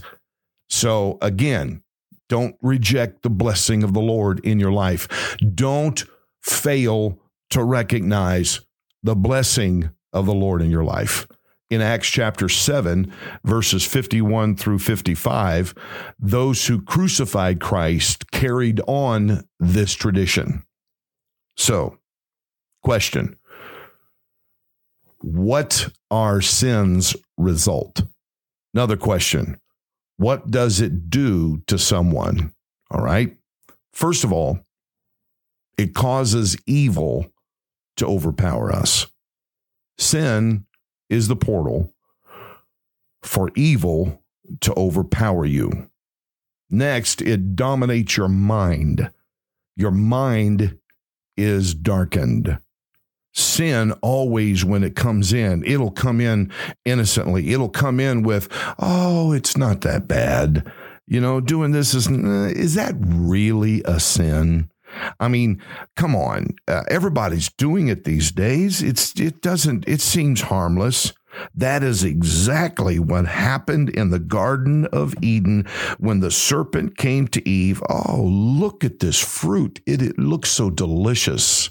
So 0.70 1.18
again, 1.22 1.84
don't 2.30 2.56
reject 2.62 3.24
the 3.24 3.30
blessing 3.30 3.84
of 3.84 3.94
the 3.94 4.02
Lord 4.02 4.40
in 4.46 4.60
your 4.60 4.72
life. 4.72 5.36
Don't 5.54 6.04
fail 6.42 7.20
to 7.50 7.64
recognize 7.64 8.62
the 9.02 9.16
blessing 9.16 9.90
of 10.14 10.26
the 10.26 10.34
Lord 10.34 10.62
in 10.62 10.72
your 10.72 10.84
life. 10.84 11.28
In 11.74 11.82
Acts 11.82 12.08
chapter 12.08 12.50
7, 12.50 13.12
verses 13.44 13.84
51 13.84 14.58
through 14.58 14.78
55, 14.78 15.74
those 16.20 16.68
who 16.68 16.80
crucified 16.84 17.60
Christ 17.60 18.30
carried 18.30 18.80
on 18.86 19.44
this 19.60 19.96
tradition. 19.96 20.62
So, 21.58 21.98
question 22.84 23.40
What 25.18 25.90
are 26.12 26.42
sins 26.42 27.16
result? 27.40 28.04
Another 28.76 28.98
question 28.98 29.60
what 30.18 30.52
does 30.52 30.80
it 30.80 31.10
do 31.10 31.64
to 31.66 31.80
someone? 31.80 32.54
All 32.92 33.02
right. 33.02 33.36
First 33.94 34.24
of 34.24 34.32
all, 34.32 34.60
it 35.80 35.96
causes 35.96 36.56
evil 36.68 37.32
to 37.98 38.06
overpower 38.06 38.72
us. 38.72 39.08
Sin 39.98 40.68
is 41.14 41.28
the 41.28 41.36
portal 41.36 41.94
for 43.22 43.52
evil 43.56 44.22
to 44.62 44.74
overpower 44.76 45.46
you. 45.46 45.90
Next, 46.70 47.22
it 47.22 47.56
dominates 47.56 48.18
your 48.18 48.28
mind. 48.28 49.12
Your 49.76 49.92
mind 49.92 50.78
is 51.38 51.74
darkened 51.74 52.58
sin 53.36 53.92
always 54.04 54.64
when 54.64 54.84
it 54.84 54.96
comes 54.96 55.34
in 55.34 55.66
it'll 55.66 55.90
come 55.90 56.22
in 56.22 56.52
innocently 56.86 57.50
it'll 57.52 57.68
come 57.68 58.00
in 58.00 58.22
with 58.22 58.48
oh 58.78 59.32
it's 59.32 59.58
not 59.58 59.82
that 59.82 60.08
bad 60.08 60.72
you 61.08 61.20
know 61.20 61.42
doing 61.42 61.72
this 61.72 61.96
is 61.96 62.08
is 62.08 62.76
that 62.76 62.94
really 63.00 63.82
a 63.86 64.00
sin 64.00 64.70
I 65.20 65.28
mean, 65.28 65.62
come 65.96 66.16
on. 66.16 66.56
Uh, 66.68 66.84
everybody's 66.90 67.50
doing 67.50 67.88
it 67.88 68.04
these 68.04 68.32
days. 68.32 68.82
It's 68.82 69.20
it 69.20 69.42
doesn't 69.42 69.86
it 69.88 70.02
seems 70.02 70.42
harmless. 70.42 71.14
That 71.56 71.84
is 71.84 72.04
exactly 72.04 73.00
what 73.00 73.26
happened 73.26 73.90
in 73.90 74.10
the 74.10 74.20
Garden 74.20 74.86
of 74.88 75.16
Eden 75.22 75.66
when 75.98 76.20
the 76.20 76.32
serpent 76.32 76.98
came 76.98 77.28
to 77.30 77.48
Eve. 77.48 77.82
Oh, 77.90 78.22
look 78.24 78.84
at 78.84 79.00
this 79.00 79.20
fruit. 79.20 79.82
It, 79.86 80.02
it 80.02 80.20
looks 80.20 80.52
so 80.52 80.70
delicious. 80.70 81.70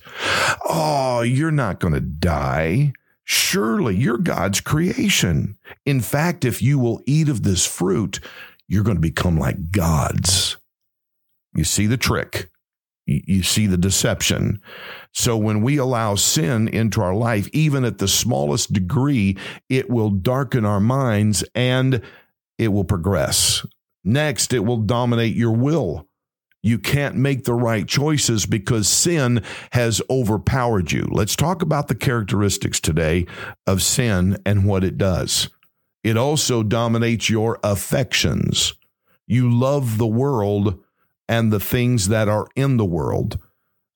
Oh, 0.69 1.23
you're 1.23 1.51
not 1.53 1.81
going 1.81 1.95
to 1.95 2.01
die. 2.01 2.93
Surely 3.25 3.97
you're 3.97 4.19
God's 4.19 4.61
creation. 4.61 5.57
In 5.87 6.01
fact, 6.01 6.45
if 6.45 6.61
you 6.61 6.79
will 6.79 7.01
eat 7.07 7.29
of 7.29 7.45
this 7.45 7.65
fruit, 7.65 8.19
you're 8.67 8.85
going 8.85 8.97
to 8.97 9.01
become 9.01 9.39
like 9.39 9.71
gods. 9.71 10.57
You 11.55 11.65
see 11.65 11.87
the 11.87 11.97
trick. 11.97 12.49
You 13.07 13.43
see 13.43 13.67
the 13.67 13.77
deception. 13.77 14.61
So 15.13 15.37
when 15.37 15.63
we 15.63 15.77
allow 15.77 16.15
sin 16.15 16.69
into 16.69 17.03
our 17.03 17.15
life, 17.15 17.49
even 17.53 17.85
at 17.85 17.99
the 17.99 18.09
smallest 18.09 18.73
degree, 18.73 19.37
it 19.69 19.91
will 19.91 20.11
darken 20.11 20.65
our 20.65 20.81
minds 20.81 21.45
and 21.55 22.01
it 22.59 22.69
will 22.69 22.85
progress. 22.85 23.67
Next, 24.05 24.53
it 24.53 24.61
will 24.61 24.79
dominate 24.79 25.35
your 25.35 25.53
will. 25.53 26.07
You 26.63 26.79
can't 26.79 27.17
make 27.17 27.45
the 27.45 27.55
right 27.55 27.89
choices 27.89 28.47
because 28.47 28.89
sin 28.89 29.43
has 29.73 30.01
overpowered 30.09 30.93
you. 30.93 31.09
Let's 31.11 31.35
talk 31.35 31.61
about 31.61 31.89
the 31.89 31.97
characteristics 31.97 32.79
today 32.79 33.27
of 33.67 33.83
sin 33.83 34.39
and 34.47 34.65
what 34.65 34.85
it 34.85 34.97
does. 34.97 35.49
It 36.05 36.17
also 36.17 36.63
dominates 36.63 37.29
your 37.29 37.59
affections. 37.65 38.75
You 39.27 39.51
love 39.51 39.99
the 39.99 40.07
world 40.07 40.79
and 41.33 41.51
the 41.51 41.61
things 41.61 42.09
that 42.09 42.29
are 42.29 42.47
in 42.55 42.77
the 42.77 42.85
world. 42.85 43.39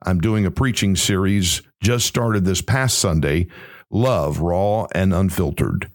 I'm 0.03 0.21
doing 0.21 0.47
a 0.47 0.51
preaching 0.51 0.97
series, 0.97 1.61
just 1.83 2.07
started 2.07 2.47
this 2.47 2.63
past 2.63 2.97
Sunday 2.97 3.49
Love, 3.91 4.41
Raw 4.41 4.87
and 4.95 5.13
Unfiltered, 5.13 5.91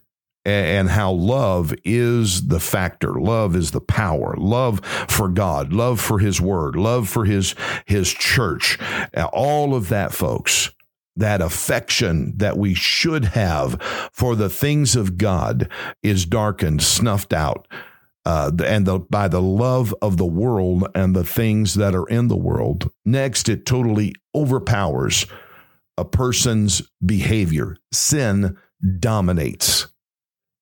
and 0.46 0.90
how 0.90 1.12
love 1.12 1.74
is 1.84 2.48
the 2.48 2.60
factor. 2.60 3.20
Love 3.20 3.56
is 3.56 3.72
the 3.72 3.82
power. 3.82 4.36
Love 4.38 4.86
for 4.86 5.30
God, 5.30 5.74
love 5.74 6.00
for 6.00 6.20
His 6.20 6.40
Word, 6.40 6.76
love 6.76 7.10
for 7.10 7.26
His, 7.26 7.56
His 7.88 8.14
church. 8.14 8.78
All 9.34 9.74
of 9.74 9.90
that, 9.90 10.14
folks 10.14 10.70
that 11.16 11.42
affection 11.42 12.38
that 12.38 12.58
we 12.58 12.74
should 12.74 13.26
have 13.26 13.82
for 14.14 14.36
the 14.36 14.50
things 14.50 14.96
of 14.96 15.18
God 15.18 15.70
is 16.02 16.26
darkened, 16.26 16.82
snuffed 16.82 17.34
out 17.34 17.68
uh, 18.26 18.52
and 18.64 18.86
the, 18.86 19.00
by 19.00 19.28
the 19.28 19.42
love 19.42 19.94
of 20.02 20.18
the 20.18 20.26
world 20.26 20.88
and 20.94 21.16
the 21.16 21.24
things 21.24 21.74
that 21.76 21.96
are 21.96 22.08
in 22.08 22.28
the 22.28 22.38
world. 22.38 22.90
Next, 23.06 23.50
it 23.50 23.66
totally 23.66 24.14
overpowers 24.36 25.26
a 25.98 26.06
person's 26.06 26.82
behavior. 27.06 27.78
Sin 27.92 28.58
dominates, 29.00 29.88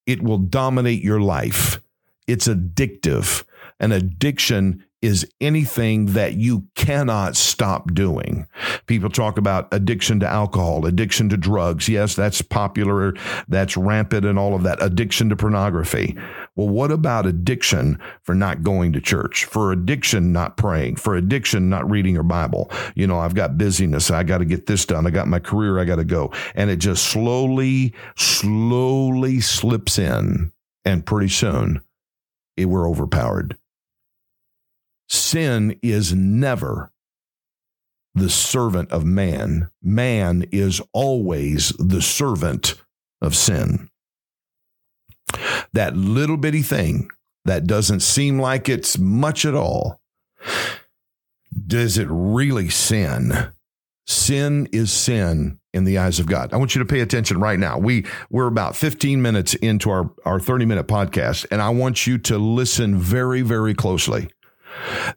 it 0.05 0.21
will 0.21 0.37
dominate 0.37 1.03
your 1.03 1.21
life. 1.21 1.79
It's 2.27 2.47
addictive. 2.47 3.43
An 3.79 3.91
addiction 3.91 4.85
is 5.01 5.25
anything 5.39 6.07
that 6.07 6.33
you 6.33 6.67
cannot 6.75 7.35
stop 7.35 7.93
doing. 7.93 8.47
People 8.85 9.09
talk 9.09 9.37
about 9.37 9.67
addiction 9.71 10.19
to 10.19 10.27
alcohol, 10.27 10.85
addiction 10.85 11.29
to 11.29 11.37
drugs. 11.37 11.87
Yes, 11.87 12.15
that's 12.15 12.41
popular, 12.41 13.13
that's 13.47 13.77
rampant 13.77 14.25
and 14.25 14.37
all 14.37 14.55
of 14.55 14.63
that. 14.63 14.81
Addiction 14.81 15.29
to 15.29 15.35
pornography. 15.35 16.17
Well, 16.55 16.67
what 16.67 16.91
about 16.91 17.25
addiction 17.25 17.99
for 18.23 18.35
not 18.35 18.63
going 18.63 18.91
to 18.93 19.01
church? 19.01 19.45
For 19.45 19.71
addiction 19.71 20.33
not 20.33 20.57
praying, 20.57 20.97
for 20.97 21.15
addiction 21.15 21.69
not 21.69 21.89
reading 21.89 22.13
your 22.13 22.23
Bible. 22.23 22.69
You 22.95 23.07
know, 23.07 23.19
I've 23.19 23.35
got 23.35 23.57
busyness, 23.57 24.11
I 24.11 24.23
got 24.23 24.39
to 24.39 24.45
get 24.45 24.65
this 24.65 24.85
done. 24.85 25.07
I 25.07 25.11
got 25.11 25.27
my 25.27 25.39
career, 25.39 25.79
I 25.79 25.85
got 25.85 25.95
to 25.95 26.03
go. 26.03 26.33
And 26.55 26.69
it 26.69 26.77
just 26.77 27.05
slowly, 27.05 27.93
slowly 28.17 29.39
slips 29.39 29.97
in 29.97 30.51
and 30.83 31.05
pretty 31.05 31.29
soon 31.29 31.81
it, 32.57 32.65
we're 32.65 32.89
overpowered. 32.89 33.57
Sin 35.09 35.79
is 35.81 36.13
never 36.13 36.91
the 38.13 38.29
servant 38.29 38.91
of 38.91 39.05
man. 39.05 39.69
Man 39.81 40.45
is 40.51 40.81
always 40.93 41.69
the 41.79 42.01
servant 42.01 42.75
of 43.21 43.35
sin. 43.35 43.89
that 45.73 45.95
little 45.95 46.37
bitty 46.37 46.61
thing 46.61 47.09
that 47.45 47.67
doesn't 47.67 48.01
seem 48.01 48.39
like 48.39 48.69
it's 48.69 48.97
much 48.97 49.45
at 49.45 49.55
all, 49.55 49.99
does 51.67 51.97
it 51.97 52.07
really 52.09 52.69
sin? 52.69 53.51
Sin 54.07 54.67
is 54.71 54.91
sin 54.91 55.59
in 55.73 55.83
the 55.83 55.99
eyes 55.99 56.19
of 56.19 56.25
God. 56.25 56.51
I 56.51 56.57
want 56.57 56.73
you 56.75 56.79
to 56.79 56.85
pay 56.85 56.99
attention 56.99 57.39
right 57.39 57.59
now. 57.59 57.77
We 57.77 58.05
we're 58.31 58.47
about 58.47 58.75
15 58.75 59.21
minutes 59.21 59.53
into 59.55 59.91
our 59.91 60.09
our 60.25 60.39
30 60.39 60.65
minute 60.65 60.87
podcast 60.87 61.45
and 61.51 61.61
I 61.61 61.69
want 61.69 62.07
you 62.07 62.17
to 62.19 62.37
listen 62.37 62.97
very 62.97 63.41
very 63.41 63.75
closely. 63.75 64.29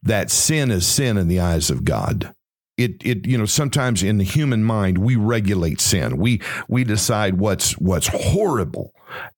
That 0.02 0.31
sin 0.31 0.71
is 0.71 0.87
sin 0.87 1.16
in 1.16 1.28
the 1.28 1.40
eyes 1.40 1.71
of 1.71 1.85
God. 1.85 2.35
It 2.76 3.04
it 3.04 3.26
you 3.26 3.37
know 3.37 3.45
sometimes 3.45 4.02
in 4.02 4.19
the 4.19 4.25
human 4.25 4.64
mind 4.64 4.99
we 4.99 5.16
regulate 5.16 5.81
sin. 5.81 6.16
We 6.16 6.40
we 6.69 6.85
decide 6.85 7.38
what's 7.38 7.73
what's 7.78 8.09
horrible 8.09 8.95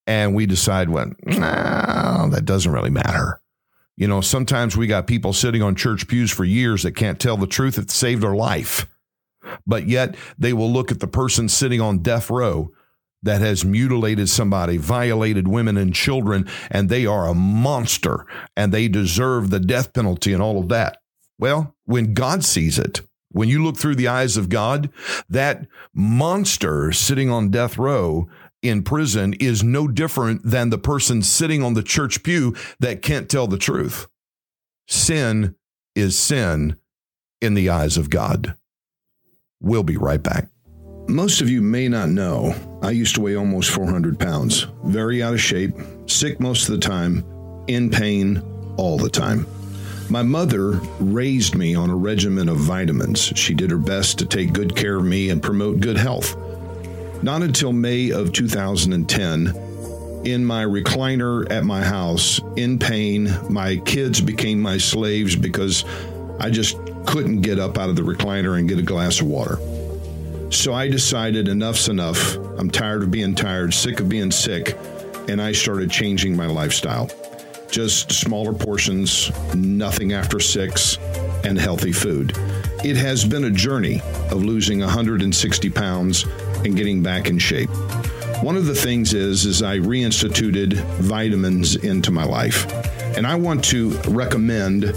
and 0.07 0.33
we 0.33 0.45
decide 0.45 0.89
when 0.89 1.15
nah, 1.25 2.27
that 2.27 2.45
doesn't 2.45 2.71
really 2.71 2.89
matter. 2.89 3.39
You 3.97 4.07
know, 4.07 4.19
sometimes 4.19 4.75
we 4.75 4.87
got 4.87 5.07
people 5.07 5.31
sitting 5.31 5.61
on 5.61 5.75
church 5.75 6.07
pews 6.07 6.29
for 6.29 6.43
years 6.43 6.83
that 6.83 6.97
can't 6.97 7.19
tell 7.19 7.37
the 7.37 7.47
truth 7.47 7.75
that 7.75 7.89
saved 7.89 8.23
their 8.23 8.35
life 8.35 8.87
but 9.65 9.87
yet 9.87 10.15
they 10.37 10.53
will 10.53 10.71
look 10.71 10.91
at 10.91 10.99
the 10.99 11.07
person 11.07 11.49
sitting 11.49 11.81
on 11.81 11.99
death 11.99 12.29
row 12.29 12.71
that 13.25 13.41
has 13.41 13.65
mutilated 13.65 14.29
somebody, 14.29 14.77
violated 14.77 15.47
women 15.47 15.77
and 15.77 15.93
children, 15.93 16.47
and 16.71 16.89
they 16.89 17.05
are 17.05 17.27
a 17.27 17.33
monster 17.33 18.25
and 18.55 18.71
they 18.71 18.87
deserve 18.87 19.49
the 19.49 19.59
death 19.59 19.93
penalty 19.93 20.31
and 20.31 20.41
all 20.41 20.59
of 20.59 20.69
that. 20.69 20.97
Well, 21.37 21.75
when 21.85 22.13
God 22.13 22.43
sees 22.43 22.79
it, 22.79 23.01
when 23.29 23.49
you 23.49 23.63
look 23.63 23.77
through 23.77 23.95
the 23.95 24.07
eyes 24.07 24.37
of 24.37 24.47
God, 24.47 24.89
that 25.27 25.67
monster 25.93 26.91
sitting 26.91 27.29
on 27.29 27.49
death 27.49 27.77
row 27.77 28.29
in 28.61 28.83
prison 28.83 29.33
is 29.33 29.63
no 29.63 29.87
different 29.87 30.41
than 30.43 30.69
the 30.69 30.77
person 30.77 31.21
sitting 31.21 31.61
on 31.61 31.73
the 31.73 31.83
church 31.83 32.23
pew 32.23 32.55
that 32.79 33.01
can't 33.01 33.29
tell 33.29 33.47
the 33.47 33.57
truth. 33.57 34.07
Sin 34.87 35.55
is 35.95 36.17
sin 36.17 36.77
in 37.41 37.55
the 37.55 37.69
eyes 37.69 37.97
of 37.97 38.09
God. 38.09 38.55
We'll 39.59 39.83
be 39.83 39.97
right 39.97 40.21
back. 40.21 40.47
Most 41.07 41.39
of 41.39 41.49
you 41.51 41.61
may 41.61 41.87
not 41.87 42.09
know, 42.09 42.55
I 42.81 42.89
used 42.89 43.13
to 43.15 43.21
weigh 43.21 43.35
almost 43.35 43.69
400 43.69 44.19
pounds, 44.19 44.65
very 44.83 45.21
out 45.21 45.35
of 45.35 45.41
shape, 45.41 45.73
sick 46.07 46.39
most 46.39 46.67
of 46.67 46.73
the 46.73 46.87
time, 46.87 47.23
in 47.67 47.91
pain 47.91 48.41
all 48.77 48.97
the 48.97 49.09
time. 49.09 49.45
My 50.09 50.23
mother 50.23 50.71
raised 50.99 51.53
me 51.53 51.75
on 51.75 51.91
a 51.91 51.95
regimen 51.95 52.49
of 52.49 52.57
vitamins. 52.57 53.21
She 53.35 53.53
did 53.53 53.69
her 53.69 53.77
best 53.77 54.17
to 54.19 54.25
take 54.25 54.51
good 54.51 54.75
care 54.75 54.95
of 54.95 55.05
me 55.05 55.29
and 55.29 55.43
promote 55.43 55.79
good 55.79 55.97
health. 55.97 56.35
Not 57.21 57.43
until 57.43 57.71
May 57.71 58.09
of 58.09 58.33
2010, 58.33 59.47
in 60.25 60.43
my 60.43 60.65
recliner 60.65 61.49
at 61.51 61.63
my 61.65 61.83
house, 61.83 62.41
in 62.55 62.79
pain, 62.79 63.29
my 63.47 63.77
kids 63.77 64.21
became 64.21 64.59
my 64.59 64.79
slaves 64.79 65.35
because 65.35 65.85
I 66.39 66.49
just 66.49 66.77
couldn't 67.05 67.41
get 67.41 67.59
up 67.59 67.77
out 67.77 67.89
of 67.89 67.95
the 67.95 68.01
recliner 68.01 68.57
and 68.57 68.67
get 68.67 68.79
a 68.79 68.83
glass 68.83 69.21
of 69.21 69.27
water. 69.27 69.59
So 70.49 70.73
I 70.73 70.87
decided 70.87 71.47
enough's 71.47 71.89
enough. 71.89 72.35
I'm 72.57 72.69
tired 72.69 73.03
of 73.03 73.11
being 73.11 73.35
tired, 73.35 73.73
sick 73.73 73.99
of 73.99 74.09
being 74.09 74.31
sick, 74.31 74.77
and 75.27 75.41
I 75.41 75.51
started 75.51 75.91
changing 75.91 76.35
my 76.35 76.45
lifestyle. 76.45 77.09
Just 77.69 78.11
smaller 78.11 78.53
portions, 78.53 79.31
nothing 79.55 80.13
after 80.13 80.39
six, 80.39 80.97
and 81.43 81.57
healthy 81.57 81.91
food. 81.91 82.33
It 82.83 82.95
has 82.95 83.25
been 83.25 83.45
a 83.45 83.51
journey 83.51 84.01
of 84.31 84.43
losing 84.43 84.79
160 84.79 85.69
pounds 85.71 86.25
and 86.63 86.75
getting 86.75 87.03
back 87.03 87.27
in 87.27 87.37
shape. 87.37 87.69
One 88.41 88.55
of 88.55 88.65
the 88.65 88.75
things 88.75 89.13
is 89.13 89.45
is 89.45 89.61
I 89.61 89.77
reinstituted 89.79 90.73
vitamins 90.99 91.75
into 91.75 92.11
my 92.11 92.23
life. 92.23 92.65
And 93.17 93.25
I 93.25 93.35
want 93.35 93.63
to 93.65 93.91
recommend 94.09 94.93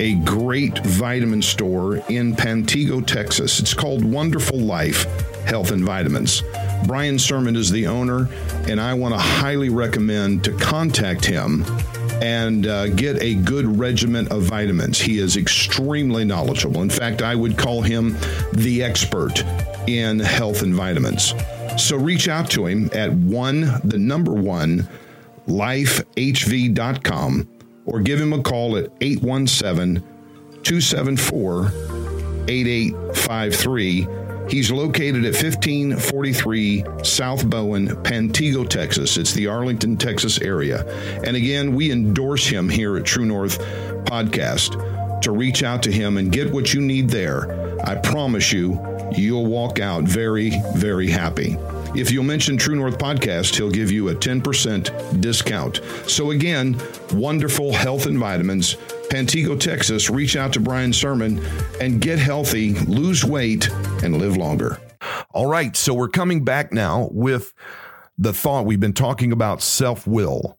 a 0.00 0.16
great 0.24 0.84
vitamin 0.84 1.40
store 1.40 1.98
in 2.08 2.34
Pantego, 2.34 3.06
Texas. 3.06 3.60
It's 3.60 3.74
called 3.74 4.04
Wonderful 4.04 4.58
Life 4.58 5.04
Health 5.44 5.70
and 5.70 5.84
Vitamins. 5.84 6.42
Brian 6.86 7.16
Sermon 7.16 7.54
is 7.54 7.70
the 7.70 7.86
owner, 7.86 8.28
and 8.68 8.80
I 8.80 8.94
want 8.94 9.14
to 9.14 9.20
highly 9.20 9.68
recommend 9.68 10.42
to 10.44 10.52
contact 10.56 11.24
him 11.24 11.64
and 12.20 12.66
uh, 12.66 12.88
get 12.88 13.22
a 13.22 13.34
good 13.34 13.78
regimen 13.78 14.26
of 14.28 14.42
vitamins. 14.42 14.98
He 14.98 15.20
is 15.20 15.36
extremely 15.36 16.24
knowledgeable. 16.24 16.82
In 16.82 16.90
fact, 16.90 17.22
I 17.22 17.36
would 17.36 17.56
call 17.56 17.82
him 17.82 18.16
the 18.52 18.82
expert 18.82 19.44
in 19.86 20.18
health 20.18 20.62
and 20.62 20.74
vitamins. 20.74 21.34
So 21.78 21.96
reach 21.96 22.26
out 22.26 22.50
to 22.50 22.66
him 22.66 22.90
at 22.92 23.12
one, 23.12 23.80
the 23.84 23.98
number 23.98 24.32
one, 24.32 24.88
lifehv.com 25.46 27.48
or 27.86 28.00
give 28.00 28.20
him 28.20 28.32
a 28.32 28.42
call 28.42 28.76
at 28.76 28.90
817 29.00 30.02
274 30.62 31.72
8853. 32.48 34.06
He's 34.48 34.72
located 34.72 35.24
at 35.24 35.34
1543 35.34 36.84
South 37.04 37.48
Bowen, 37.48 37.88
Pantego, 38.02 38.68
Texas. 38.68 39.16
It's 39.16 39.32
the 39.32 39.46
Arlington, 39.46 39.96
Texas 39.96 40.40
area. 40.40 40.84
And 41.24 41.36
again, 41.36 41.74
we 41.74 41.92
endorse 41.92 42.46
him 42.46 42.68
here 42.68 42.96
at 42.96 43.04
True 43.04 43.26
North 43.26 43.60
Podcast 44.06 45.20
to 45.22 45.30
reach 45.30 45.62
out 45.62 45.84
to 45.84 45.92
him 45.92 46.16
and 46.16 46.32
get 46.32 46.52
what 46.52 46.74
you 46.74 46.80
need 46.80 47.10
there. 47.10 47.78
I 47.86 47.94
promise 47.94 48.52
you, 48.52 48.84
you'll 49.16 49.46
walk 49.46 49.78
out 49.78 50.02
very, 50.04 50.50
very 50.74 51.08
happy. 51.08 51.56
If 51.94 52.12
you'll 52.12 52.24
mention 52.24 52.56
True 52.56 52.76
North 52.76 52.98
Podcast, 52.98 53.56
he'll 53.56 53.70
give 53.70 53.90
you 53.90 54.10
a 54.10 54.14
10% 54.14 55.20
discount. 55.20 55.80
So, 56.06 56.30
again, 56.30 56.80
wonderful 57.12 57.72
health 57.72 58.06
and 58.06 58.16
vitamins. 58.16 58.76
Pantego, 59.10 59.58
Texas. 59.58 60.08
Reach 60.08 60.36
out 60.36 60.52
to 60.52 60.60
Brian 60.60 60.92
Sermon 60.92 61.44
and 61.80 62.00
get 62.00 62.20
healthy, 62.20 62.74
lose 62.74 63.24
weight, 63.24 63.68
and 64.04 64.18
live 64.18 64.36
longer. 64.36 64.80
All 65.32 65.46
right. 65.46 65.74
So, 65.76 65.92
we're 65.92 66.08
coming 66.08 66.44
back 66.44 66.72
now 66.72 67.08
with 67.10 67.52
the 68.16 68.32
thought 68.32 68.66
we've 68.66 68.78
been 68.78 68.92
talking 68.92 69.32
about 69.32 69.60
self 69.60 70.06
will, 70.06 70.58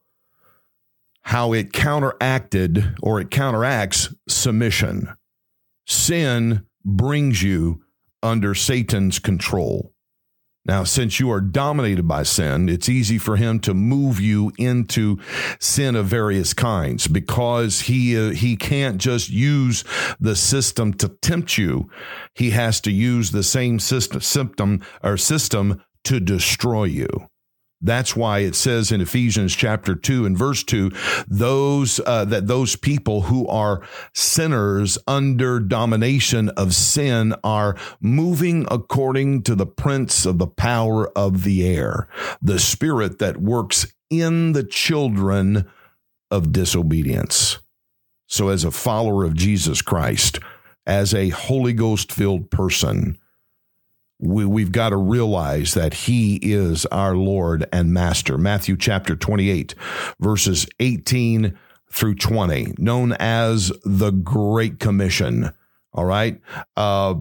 how 1.21 1.53
it 1.53 1.71
counteracted 1.71 2.95
or 3.01 3.21
it 3.21 3.31
counteracts 3.31 4.13
submission. 4.27 5.07
Sin 5.87 6.65
brings 6.83 7.41
you 7.41 7.83
under 8.21 8.53
Satan's 8.53 9.17
control. 9.19 9.90
Now, 10.65 10.83
since 10.83 11.19
you 11.19 11.31
are 11.31 11.41
dominated 11.41 12.07
by 12.07 12.21
sin, 12.21 12.69
it's 12.69 12.87
easy 12.87 13.17
for 13.17 13.35
him 13.35 13.59
to 13.61 13.73
move 13.73 14.19
you 14.19 14.51
into 14.59 15.19
sin 15.59 15.95
of 15.95 16.05
various 16.05 16.53
kinds 16.53 17.07
because 17.07 17.81
he 17.81 18.15
uh, 18.15 18.29
he 18.29 18.55
can't 18.55 18.97
just 18.97 19.29
use 19.29 19.83
the 20.19 20.35
system 20.35 20.93
to 20.95 21.09
tempt 21.09 21.57
you. 21.57 21.89
He 22.35 22.51
has 22.51 22.79
to 22.81 22.91
use 22.91 23.31
the 23.31 23.43
same 23.43 23.79
system 23.79 24.21
symptom 24.21 24.81
or 25.03 25.17
system 25.17 25.81
to 26.03 26.19
destroy 26.19 26.83
you. 26.83 27.09
That's 27.81 28.15
why 28.15 28.39
it 28.39 28.55
says 28.55 28.91
in 28.91 29.01
Ephesians 29.01 29.55
chapter 29.55 29.95
2 29.95 30.25
and 30.25 30.37
verse 30.37 30.63
2 30.63 30.91
those 31.27 31.99
uh, 32.05 32.25
that 32.25 32.47
those 32.47 32.75
people 32.75 33.21
who 33.21 33.47
are 33.47 33.81
sinners 34.13 34.97
under 35.07 35.59
domination 35.59 36.49
of 36.49 36.75
sin 36.75 37.33
are 37.43 37.75
moving 37.99 38.67
according 38.69 39.43
to 39.43 39.55
the 39.55 39.65
prince 39.65 40.25
of 40.25 40.37
the 40.37 40.47
power 40.47 41.07
of 41.17 41.43
the 41.43 41.67
air 41.67 42.07
the 42.41 42.59
spirit 42.59 43.19
that 43.19 43.37
works 43.37 43.91
in 44.09 44.51
the 44.51 44.63
children 44.63 45.69
of 46.29 46.51
disobedience. 46.51 47.57
So 48.27 48.49
as 48.49 48.63
a 48.63 48.71
follower 48.71 49.23
of 49.25 49.33
Jesus 49.33 49.81
Christ 49.81 50.39
as 50.85 51.13
a 51.13 51.29
Holy 51.29 51.73
Ghost 51.73 52.11
filled 52.11 52.49
person 52.49 53.17
we, 54.21 54.45
we've 54.45 54.71
got 54.71 54.89
to 54.89 54.97
realize 54.97 55.73
that 55.73 55.93
he 55.93 56.35
is 56.37 56.85
our 56.87 57.15
Lord 57.15 57.67
and 57.73 57.91
Master. 57.91 58.37
Matthew 58.37 58.77
chapter 58.77 59.15
28, 59.15 59.75
verses 60.19 60.67
18 60.79 61.57
through 61.91 62.15
20, 62.15 62.75
known 62.77 63.13
as 63.13 63.71
the 63.83 64.11
Great 64.11 64.79
Commission. 64.79 65.51
All 65.93 66.05
right. 66.05 66.39
Uh, 66.77 67.15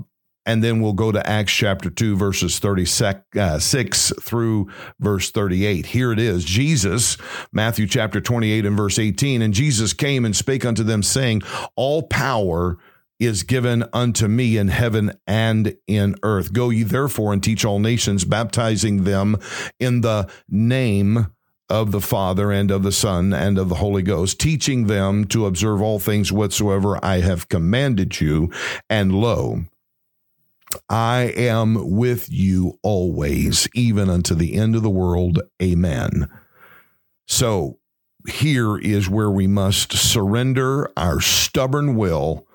and 0.46 0.64
then 0.64 0.80
we'll 0.80 0.94
go 0.94 1.12
to 1.12 1.26
Acts 1.28 1.52
chapter 1.52 1.90
2, 1.90 2.16
verses 2.16 2.58
36 2.58 3.02
uh, 3.36 4.14
through 4.20 4.70
verse 4.98 5.30
38. 5.30 5.86
Here 5.86 6.12
it 6.12 6.18
is 6.18 6.44
Jesus, 6.44 7.16
Matthew 7.52 7.86
chapter 7.86 8.20
28 8.20 8.66
and 8.66 8.76
verse 8.76 8.98
18. 8.98 9.42
And 9.42 9.54
Jesus 9.54 9.92
came 9.92 10.24
and 10.24 10.34
spake 10.34 10.64
unto 10.64 10.82
them, 10.82 11.02
saying, 11.02 11.42
All 11.76 12.02
power 12.02 12.78
is 13.20 13.42
given 13.42 13.85
unto 13.92 14.26
me 14.26 14.56
in 14.56 14.68
heaven 14.68 15.12
and 15.26 15.76
in 15.87 16.16
earth. 16.22 16.52
Go 16.52 16.70
ye 16.70 16.83
therefore 16.83 17.33
and 17.33 17.42
teach 17.42 17.64
all 17.64 17.78
nations, 17.78 18.24
baptizing 18.24 19.04
them 19.04 19.37
in 19.78 20.00
the 20.00 20.28
name 20.48 21.28
of 21.68 21.92
the 21.92 22.00
Father 22.00 22.50
and 22.50 22.70
of 22.70 22.83
the 22.83 22.90
Son 22.90 23.33
and 23.33 23.56
of 23.56 23.68
the 23.68 23.76
Holy 23.76 24.02
Ghost, 24.02 24.40
teaching 24.40 24.88
them 24.88 25.24
to 25.26 25.46
observe 25.46 25.80
all 25.80 26.00
things 26.00 26.33
whatsoever 26.33 26.98
I 27.04 27.20
have 27.20 27.48
commanded 27.48 28.20
you. 28.20 28.50
And 28.88 29.14
lo, 29.14 29.64
I 30.88 31.33
am 31.37 31.96
with 31.96 32.30
you 32.30 32.78
always, 32.83 33.68
even 33.74 34.09
unto 34.09 34.35
the 34.35 34.54
end 34.54 34.74
of 34.74 34.83
the 34.83 34.90
world. 34.90 35.40
Amen. 35.62 36.28
So 37.26 37.78
here 38.28 38.76
is 38.76 39.09
where 39.09 39.30
we 39.30 39.46
must 39.46 39.92
surrender 39.92 40.90
our 40.96 41.20
stubborn 41.20 41.96
will 41.96 42.46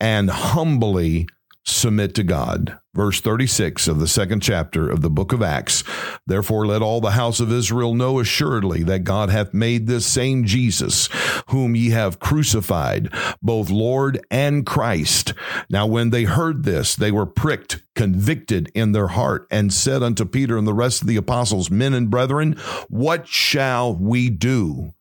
and 0.00 0.30
humbly 0.30 1.26
submit 1.64 2.14
to 2.14 2.22
God. 2.22 2.78
Verse 2.92 3.20
36 3.20 3.86
of 3.86 4.00
the 4.00 4.08
second 4.08 4.40
chapter 4.40 4.90
of 4.90 5.00
the 5.00 5.10
book 5.10 5.32
of 5.32 5.42
Acts. 5.42 5.84
Therefore, 6.26 6.66
let 6.66 6.82
all 6.82 7.00
the 7.00 7.12
house 7.12 7.38
of 7.38 7.52
Israel 7.52 7.94
know 7.94 8.18
assuredly 8.18 8.82
that 8.82 9.04
God 9.04 9.30
hath 9.30 9.54
made 9.54 9.86
this 9.86 10.04
same 10.04 10.44
Jesus, 10.44 11.08
whom 11.48 11.76
ye 11.76 11.90
have 11.90 12.18
crucified, 12.18 13.08
both 13.40 13.70
Lord 13.70 14.24
and 14.30 14.66
Christ. 14.66 15.34
Now, 15.68 15.86
when 15.86 16.10
they 16.10 16.24
heard 16.24 16.64
this, 16.64 16.96
they 16.96 17.12
were 17.12 17.26
pricked, 17.26 17.82
convicted 17.94 18.72
in 18.74 18.90
their 18.90 19.08
heart, 19.08 19.46
and 19.50 19.72
said 19.72 20.02
unto 20.02 20.24
Peter 20.24 20.58
and 20.58 20.66
the 20.66 20.74
rest 20.74 21.02
of 21.02 21.08
the 21.08 21.16
apostles, 21.16 21.70
Men 21.70 21.94
and 21.94 22.10
brethren, 22.10 22.54
what 22.88 23.28
shall 23.28 23.94
we 23.94 24.30
do? 24.30 24.94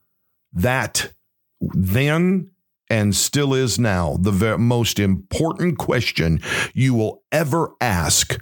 That 0.53 1.11
then 1.59 2.51
and 2.89 3.15
still 3.15 3.53
is 3.53 3.77
now 3.77 4.17
the 4.19 4.31
very 4.31 4.57
most 4.57 4.99
important 4.99 5.77
question 5.77 6.41
you 6.73 6.93
will 6.93 7.23
ever 7.31 7.73
ask. 7.79 8.41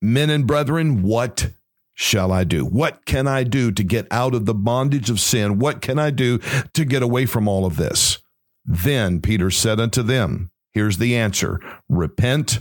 Men 0.00 0.30
and 0.30 0.46
brethren, 0.46 1.02
what 1.02 1.50
shall 1.94 2.30
I 2.32 2.44
do? 2.44 2.64
What 2.64 3.04
can 3.06 3.26
I 3.26 3.44
do 3.44 3.72
to 3.72 3.82
get 3.82 4.06
out 4.10 4.34
of 4.34 4.46
the 4.46 4.54
bondage 4.54 5.10
of 5.10 5.20
sin? 5.20 5.58
What 5.58 5.80
can 5.80 5.98
I 5.98 6.10
do 6.10 6.38
to 6.74 6.84
get 6.84 7.02
away 7.02 7.26
from 7.26 7.48
all 7.48 7.64
of 7.64 7.76
this? 7.76 8.18
Then 8.64 9.20
Peter 9.20 9.50
said 9.50 9.80
unto 9.80 10.02
them, 10.02 10.50
Here's 10.72 10.98
the 10.98 11.16
answer 11.16 11.60
repent. 11.88 12.60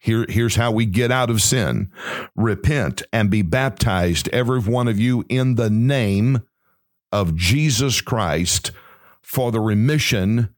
Here, 0.00 0.26
here's 0.28 0.54
how 0.54 0.70
we 0.70 0.86
get 0.86 1.10
out 1.10 1.28
of 1.28 1.42
sin 1.42 1.90
repent 2.36 3.02
and 3.12 3.30
be 3.30 3.42
baptized, 3.42 4.28
every 4.28 4.60
one 4.60 4.86
of 4.86 4.98
you, 4.98 5.24
in 5.28 5.56
the 5.56 5.70
name 5.70 6.42
of 7.10 7.34
Jesus 7.34 8.00
Christ 8.00 8.70
for 9.28 9.52
the 9.52 9.60
remission 9.60 10.48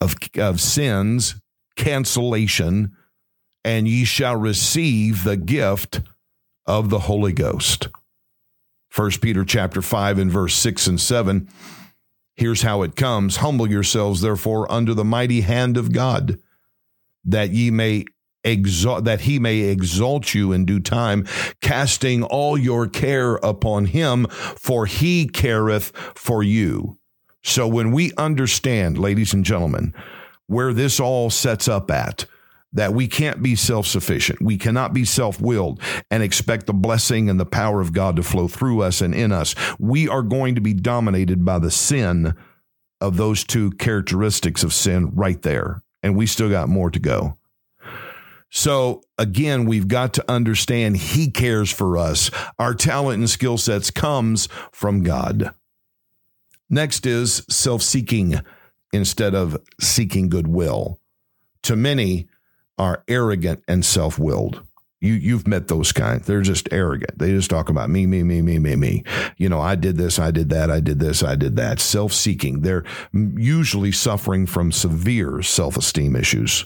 of, 0.00 0.16
of 0.38 0.58
sins, 0.58 1.34
cancellation, 1.76 2.96
and 3.62 3.86
ye 3.86 4.06
shall 4.06 4.34
receive 4.34 5.22
the 5.22 5.36
gift 5.36 6.00
of 6.64 6.88
the 6.88 7.00
Holy 7.00 7.34
Ghost. 7.34 7.88
1 8.94 9.10
Peter 9.20 9.44
chapter 9.44 9.82
5 9.82 10.18
and 10.18 10.30
verse 10.30 10.54
6 10.54 10.86
and 10.86 10.98
7. 10.98 11.46
Here's 12.34 12.62
how 12.62 12.80
it 12.80 12.96
comes. 12.96 13.36
Humble 13.36 13.70
yourselves, 13.70 14.22
therefore, 14.22 14.70
under 14.72 14.94
the 14.94 15.04
mighty 15.04 15.42
hand 15.42 15.76
of 15.76 15.92
God, 15.92 16.38
that 17.22 17.50
ye 17.50 17.70
may 17.70 18.06
exalt 18.44 19.04
that 19.04 19.22
he 19.22 19.38
may 19.38 19.58
exalt 19.58 20.32
you 20.32 20.52
in 20.52 20.64
due 20.64 20.80
time, 20.80 21.26
casting 21.60 22.22
all 22.22 22.56
your 22.56 22.88
care 22.88 23.34
upon 23.36 23.86
him, 23.86 24.26
for 24.30 24.86
he 24.86 25.26
careth 25.26 25.94
for 26.14 26.42
you. 26.42 26.98
So 27.46 27.68
when 27.68 27.92
we 27.92 28.12
understand, 28.18 28.98
ladies 28.98 29.32
and 29.32 29.44
gentlemen, 29.44 29.94
where 30.48 30.72
this 30.72 30.98
all 30.98 31.30
sets 31.30 31.68
up 31.68 31.92
at, 31.92 32.26
that 32.72 32.92
we 32.92 33.06
can't 33.06 33.40
be 33.40 33.54
self 33.54 33.86
sufficient. 33.86 34.42
We 34.42 34.58
cannot 34.58 34.92
be 34.92 35.04
self 35.04 35.40
willed 35.40 35.80
and 36.10 36.24
expect 36.24 36.66
the 36.66 36.74
blessing 36.74 37.30
and 37.30 37.38
the 37.38 37.46
power 37.46 37.80
of 37.80 37.92
God 37.92 38.16
to 38.16 38.24
flow 38.24 38.48
through 38.48 38.82
us 38.82 39.00
and 39.00 39.14
in 39.14 39.30
us. 39.30 39.54
We 39.78 40.08
are 40.08 40.22
going 40.22 40.56
to 40.56 40.60
be 40.60 40.74
dominated 40.74 41.44
by 41.44 41.60
the 41.60 41.70
sin 41.70 42.34
of 43.00 43.16
those 43.16 43.44
two 43.44 43.70
characteristics 43.72 44.64
of 44.64 44.74
sin 44.74 45.12
right 45.14 45.40
there. 45.42 45.82
And 46.02 46.16
we 46.16 46.26
still 46.26 46.50
got 46.50 46.68
more 46.68 46.90
to 46.90 46.98
go. 46.98 47.38
So 48.50 49.02
again, 49.18 49.66
we've 49.66 49.88
got 49.88 50.14
to 50.14 50.30
understand 50.30 50.96
he 50.96 51.30
cares 51.30 51.70
for 51.70 51.96
us. 51.96 52.28
Our 52.58 52.74
talent 52.74 53.20
and 53.20 53.30
skill 53.30 53.56
sets 53.56 53.92
comes 53.92 54.48
from 54.72 55.04
God. 55.04 55.54
Next 56.68 57.06
is 57.06 57.44
self 57.48 57.82
seeking 57.82 58.40
instead 58.92 59.34
of 59.34 59.56
seeking 59.80 60.28
goodwill. 60.28 61.00
To 61.62 61.76
many 61.76 62.28
are 62.78 63.04
arrogant 63.08 63.62
and 63.68 63.84
self 63.84 64.18
willed. 64.18 64.62
You, 65.00 65.12
you've 65.12 65.46
met 65.46 65.68
those 65.68 65.92
kind. 65.92 66.22
They're 66.22 66.40
just 66.40 66.72
arrogant. 66.72 67.18
They 67.18 67.30
just 67.30 67.50
talk 67.50 67.68
about 67.68 67.90
me, 67.90 68.06
me, 68.06 68.22
me, 68.22 68.40
me, 68.40 68.58
me, 68.58 68.76
me. 68.76 69.04
You 69.36 69.48
know, 69.48 69.60
I 69.60 69.74
did 69.74 69.96
this, 69.96 70.18
I 70.18 70.30
did 70.30 70.48
that, 70.50 70.70
I 70.70 70.80
did 70.80 70.98
this, 70.98 71.22
I 71.22 71.36
did 71.36 71.56
that. 71.56 71.80
Self 71.80 72.12
seeking. 72.12 72.62
They're 72.62 72.84
usually 73.12 73.92
suffering 73.92 74.46
from 74.46 74.72
severe 74.72 75.42
self 75.42 75.76
esteem 75.76 76.16
issues. 76.16 76.64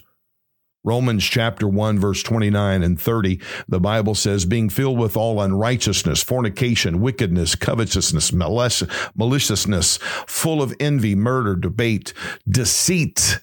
Romans 0.83 1.25
chapter 1.25 1.69
1, 1.69 1.99
verse 1.99 2.23
29 2.23 2.83
and 2.83 3.01
30, 3.01 3.41
the 3.69 3.81
Bible 3.81 4.15
says, 4.15 4.47
being 4.47 4.71
filled 4.71 4.99
with 4.99 5.17
all 5.17 5.41
unrighteousness, 5.41 6.23
fornication, 6.23 7.01
wickedness, 7.01 7.55
covetousness, 7.55 8.33
maliciousness, 8.33 9.99
full 10.27 10.63
of 10.63 10.75
envy, 10.81 11.15
murder, 11.15 11.55
debate, 11.55 12.15
deceit, 12.49 13.41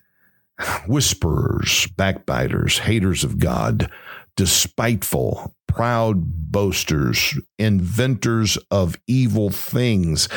whisperers, 0.88 1.86
backbiters, 1.96 2.80
haters 2.80 3.24
of 3.24 3.38
God, 3.38 3.92
despiteful, 4.36 5.56
proud 5.68 6.52
boasters, 6.52 7.38
inventors 7.60 8.58
of 8.72 9.00
evil 9.06 9.52
things, 9.52 10.28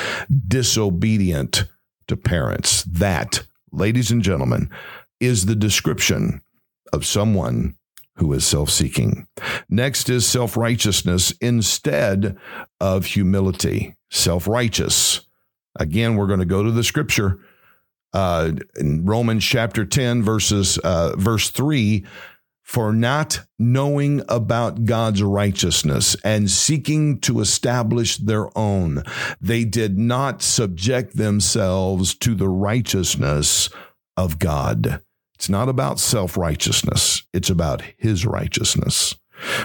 disobedient 0.46 1.64
to 2.08 2.16
parents. 2.16 2.82
That, 2.84 3.44
ladies 3.72 4.10
and 4.10 4.22
gentlemen, 4.22 4.68
is 5.18 5.46
the 5.46 5.56
description 5.56 6.42
of 6.92 7.06
someone 7.06 7.74
who 8.16 8.32
is 8.32 8.46
self 8.46 8.70
seeking. 8.70 9.26
Next 9.68 10.08
is 10.08 10.26
self 10.26 10.56
righteousness 10.56 11.32
instead 11.40 12.36
of 12.80 13.06
humility. 13.06 13.96
Self 14.10 14.46
righteous. 14.46 15.22
Again, 15.76 16.16
we're 16.16 16.26
going 16.26 16.40
to 16.40 16.46
go 16.46 16.62
to 16.62 16.70
the 16.70 16.84
scripture 16.84 17.40
uh, 18.12 18.52
in 18.76 19.04
Romans 19.04 19.44
chapter 19.44 19.84
10, 19.84 20.22
verses, 20.22 20.78
uh, 20.78 21.14
verse 21.16 21.50
3 21.50 22.04
for 22.70 22.92
not 22.92 23.40
knowing 23.58 24.22
about 24.28 24.84
God's 24.84 25.24
righteousness 25.24 26.14
and 26.22 26.48
seeking 26.48 27.18
to 27.18 27.40
establish 27.40 28.16
their 28.16 28.56
own. 28.56 29.02
They 29.40 29.64
did 29.64 29.98
not 29.98 30.40
subject 30.40 31.16
themselves 31.16 32.14
to 32.18 32.36
the 32.36 32.48
righteousness 32.48 33.70
of 34.16 34.38
God. 34.38 35.02
It's 35.40 35.48
not 35.48 35.70
about 35.70 35.98
self 35.98 36.36
righteousness, 36.36 37.22
it's 37.32 37.48
about 37.48 37.80
His 37.96 38.26
righteousness. 38.26 39.14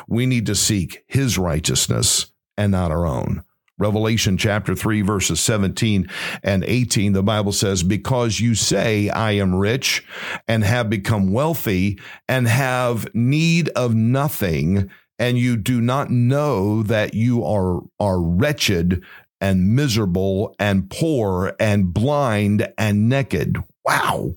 We 0.08 0.26
need 0.26 0.46
to 0.46 0.56
seek 0.56 1.04
His 1.06 1.38
righteousness 1.38 2.28
and 2.56 2.72
not 2.72 2.92
our 2.92 3.06
own. 3.06 3.44
Revelation 3.78 4.38
chapter 4.38 4.74
3, 4.74 5.02
verses 5.02 5.42
17 5.42 6.08
and 6.44 6.64
18, 6.64 7.12
the 7.12 7.22
Bible 7.22 7.52
says, 7.52 7.84
Because 7.84 8.40
you 8.40 8.56
say, 8.56 9.10
I 9.10 9.32
am 9.32 9.54
rich 9.54 10.02
and 10.48 10.64
have 10.64 10.90
become 10.90 11.34
wealthy 11.34 12.00
and 12.30 12.48
have 12.48 13.14
need 13.14 13.68
of 13.76 13.94
nothing, 13.94 14.90
and 15.20 15.38
you 15.38 15.58
do 15.58 15.82
not 15.82 16.10
know 16.10 16.84
that 16.84 17.16
you 17.16 17.44
are, 17.44 17.82
are 18.00 18.22
wretched 18.22 19.04
and 19.42 19.76
miserable 19.76 20.56
and 20.58 20.90
poor 20.90 21.54
and 21.60 21.94
blind 21.94 22.66
and 22.78 23.10
naked. 23.10 23.58
Wow. 23.84 24.36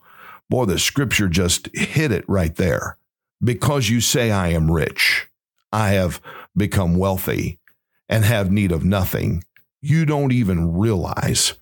Boy, 0.50 0.64
the 0.64 0.78
scripture 0.78 1.28
just 1.28 1.74
hit 1.74 2.12
it 2.12 2.24
right 2.28 2.54
there. 2.56 2.96
Because 3.42 3.88
you 3.88 4.00
say, 4.00 4.30
I 4.30 4.48
am 4.48 4.70
rich, 4.70 5.28
I 5.72 5.90
have 5.90 6.20
become 6.56 6.96
wealthy 6.96 7.58
and 8.08 8.24
have 8.24 8.50
need 8.50 8.72
of 8.72 8.84
nothing, 8.84 9.44
you 9.80 10.04
don't 10.04 10.32
even 10.32 10.72
realize 10.72 11.54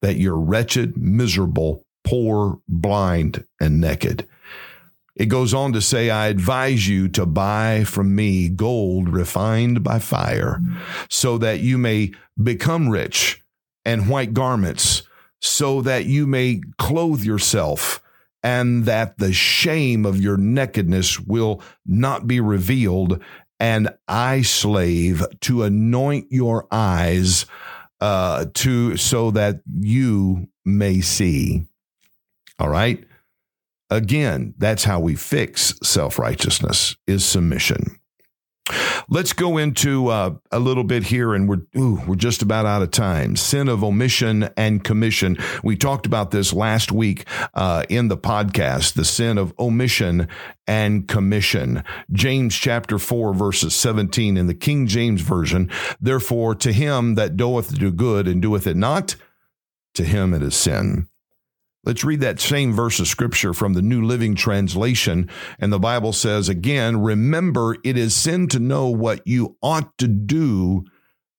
that 0.00 0.16
you're 0.16 0.38
wretched, 0.38 0.96
miserable, 0.96 1.84
poor, 2.04 2.60
blind, 2.68 3.44
and 3.60 3.80
naked. 3.80 4.26
It 5.16 5.26
goes 5.26 5.52
on 5.52 5.72
to 5.72 5.82
say, 5.82 6.10
I 6.10 6.28
advise 6.28 6.86
you 6.86 7.08
to 7.08 7.26
buy 7.26 7.82
from 7.84 8.14
me 8.14 8.48
gold 8.48 9.08
refined 9.08 9.82
by 9.82 9.98
fire, 9.98 10.62
so 11.10 11.38
that 11.38 11.60
you 11.60 11.76
may 11.76 12.12
become 12.40 12.88
rich, 12.88 13.42
and 13.84 14.08
white 14.08 14.32
garments, 14.32 15.02
so 15.40 15.82
that 15.82 16.04
you 16.06 16.26
may 16.26 16.60
clothe 16.78 17.24
yourself 17.24 18.00
and 18.42 18.84
that 18.84 19.18
the 19.18 19.32
shame 19.32 20.06
of 20.06 20.20
your 20.20 20.36
nakedness 20.36 21.18
will 21.20 21.62
not 21.86 22.26
be 22.26 22.40
revealed, 22.40 23.22
and 23.58 23.88
I 24.06 24.42
slave 24.42 25.24
to 25.40 25.62
anoint 25.64 26.28
your 26.30 26.66
eyes 26.70 27.46
uh, 28.00 28.46
to 28.54 28.96
so 28.96 29.30
that 29.32 29.60
you 29.80 30.48
may 30.64 31.00
see. 31.00 31.66
All 32.58 32.68
right. 32.68 33.04
Again, 33.90 34.54
that's 34.58 34.84
how 34.84 35.00
we 35.00 35.14
fix 35.14 35.74
self 35.82 36.18
righteousness 36.18 36.96
is 37.06 37.24
submission. 37.24 37.98
Let's 39.10 39.32
go 39.32 39.56
into 39.56 40.08
uh, 40.08 40.34
a 40.52 40.58
little 40.58 40.84
bit 40.84 41.04
here, 41.04 41.32
and 41.32 41.48
we're 41.48 41.62
ooh, 41.78 42.02
we're 42.06 42.14
just 42.14 42.42
about 42.42 42.66
out 42.66 42.82
of 42.82 42.90
time. 42.90 43.36
Sin 43.36 43.68
of 43.68 43.82
omission 43.82 44.50
and 44.54 44.84
commission. 44.84 45.38
We 45.64 45.76
talked 45.76 46.04
about 46.04 46.30
this 46.30 46.52
last 46.52 46.92
week 46.92 47.24
uh, 47.54 47.84
in 47.88 48.08
the 48.08 48.18
podcast. 48.18 48.92
The 48.92 49.06
sin 49.06 49.38
of 49.38 49.58
omission 49.58 50.28
and 50.66 51.08
commission. 51.08 51.84
James 52.12 52.54
chapter 52.54 52.98
four 52.98 53.32
verses 53.32 53.74
seventeen 53.74 54.36
in 54.36 54.46
the 54.46 54.54
King 54.54 54.86
James 54.86 55.22
version. 55.22 55.70
Therefore, 55.98 56.54
to 56.56 56.70
him 56.70 57.14
that 57.14 57.34
doeth 57.34 57.78
do 57.78 57.90
good 57.90 58.28
and 58.28 58.42
doeth 58.42 58.66
it 58.66 58.76
not, 58.76 59.16
to 59.94 60.04
him 60.04 60.34
it 60.34 60.42
is 60.42 60.54
sin. 60.54 61.08
Let's 61.88 62.04
read 62.04 62.20
that 62.20 62.38
same 62.38 62.74
verse 62.74 63.00
of 63.00 63.08
scripture 63.08 63.54
from 63.54 63.72
the 63.72 63.80
New 63.80 64.04
Living 64.04 64.34
Translation. 64.34 65.30
And 65.58 65.72
the 65.72 65.78
Bible 65.78 66.12
says 66.12 66.50
again, 66.50 67.00
remember, 67.00 67.78
it 67.82 67.96
is 67.96 68.14
sin 68.14 68.46
to 68.48 68.58
know 68.58 68.88
what 68.88 69.26
you 69.26 69.56
ought 69.62 69.96
to 69.96 70.06
do 70.06 70.84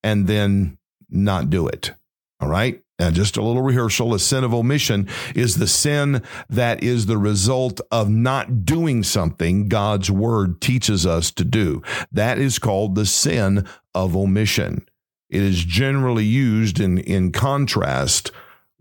and 0.01 0.25
then 0.25 0.79
not 1.07 1.51
do 1.51 1.67
it. 1.67 1.93
All 2.39 2.49
right. 2.49 2.81
Now, 2.97 3.12
just 3.12 3.38
a 3.38 3.43
little 3.43 3.62
rehearsal. 3.62 4.15
A 4.15 4.19
sin 4.19 4.43
of 4.43 4.51
omission 4.51 5.07
is 5.35 5.57
the 5.57 5.67
sin 5.67 6.23
that 6.49 6.81
is 6.81 7.05
the 7.05 7.19
result 7.19 7.79
of 7.91 8.09
not 8.09 8.65
doing 8.65 9.03
something 9.03 9.69
God's 9.69 10.09
word 10.09 10.62
teaches 10.62 11.05
us 11.05 11.29
to 11.33 11.43
do. 11.43 11.83
That 12.12 12.39
is 12.39 12.57
called 12.57 12.95
the 12.95 13.05
sin 13.05 13.67
of 13.93 14.17
omission. 14.17 14.88
It 15.29 15.43
is 15.43 15.63
generally 15.63 16.25
used 16.25 16.79
in, 16.79 16.97
in 16.97 17.31
contrast 17.31 18.31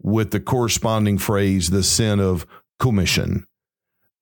with 0.01 0.31
the 0.31 0.41
corresponding 0.41 1.19
phrase, 1.19 1.71
the 1.71 1.83
sin 1.83 2.21
of 2.21 2.47
commission. 2.79 3.47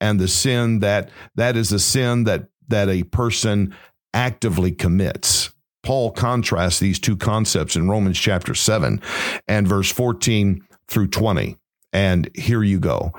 And 0.00 0.20
the 0.20 0.28
sin 0.28 0.80
that 0.80 1.10
that 1.34 1.56
is 1.56 1.72
a 1.72 1.78
sin 1.78 2.24
that 2.24 2.48
that 2.68 2.88
a 2.88 3.04
person 3.04 3.74
actively 4.12 4.72
commits. 4.72 5.50
Paul 5.82 6.10
contrasts 6.10 6.80
these 6.80 6.98
two 6.98 7.16
concepts 7.16 7.76
in 7.76 7.88
Romans 7.88 8.18
chapter 8.18 8.54
7 8.54 9.00
and 9.46 9.68
verse 9.68 9.90
14 9.92 10.66
through 10.88 11.08
20. 11.08 11.56
And 11.92 12.28
here 12.34 12.62
you 12.62 12.80
go. 12.80 13.12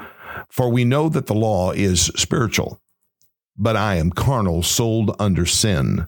For 0.50 0.70
we 0.70 0.84
know 0.84 1.08
that 1.10 1.28
the 1.28 1.34
law 1.34 1.72
is 1.72 2.08
spiritual, 2.16 2.82
but 3.58 3.76
I 3.76 3.96
am 3.96 4.12
carnal, 4.12 4.64
sold 4.64 5.16
under 5.18 5.46
sin. 5.46 6.08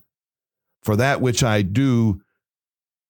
For 0.83 0.95
that 0.97 1.21
which 1.21 1.43
I 1.43 1.61
do, 1.61 2.21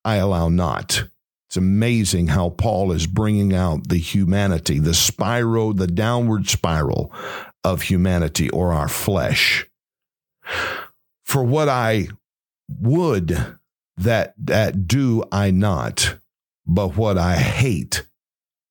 I 0.06 0.16
allow 0.16 0.50
not. 0.50 1.06
It's 1.50 1.58
amazing 1.58 2.28
how 2.28 2.50
Paul 2.50 2.92
is 2.92 3.08
bringing 3.08 3.56
out 3.56 3.88
the 3.90 3.98
humanity, 3.98 4.78
the 4.78 4.94
spiral, 4.94 5.74
the 5.74 5.88
downward 5.88 6.48
spiral 6.48 7.12
of 7.64 7.82
humanity 7.82 8.52
or 8.52 8.72
our 8.72 8.88
flesh. 8.88 9.66
For 11.26 11.44
what 11.44 11.68
I 11.68 12.10
would 12.80 13.58
that 13.98 14.36
that 14.38 14.88
do 14.88 15.24
I 15.32 15.50
not, 15.50 16.20
but 16.68 16.96
what 16.96 17.18
I 17.18 17.38
hate, 17.38 18.06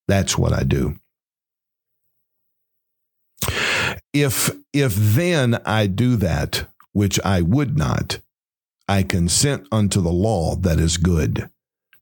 that's 0.06 0.38
what 0.38 0.52
I 0.52 0.62
do. 0.62 1.00
If 4.12 4.52
if 4.72 4.94
then 4.94 5.60
I 5.66 5.88
do 5.88 6.14
that 6.14 6.68
which 6.92 7.18
I 7.24 7.40
would 7.40 7.76
not, 7.76 8.20
I 8.88 9.02
consent 9.02 9.66
unto 9.72 10.00
the 10.00 10.12
law 10.12 10.54
that 10.54 10.78
is 10.78 10.96
good 10.96 11.50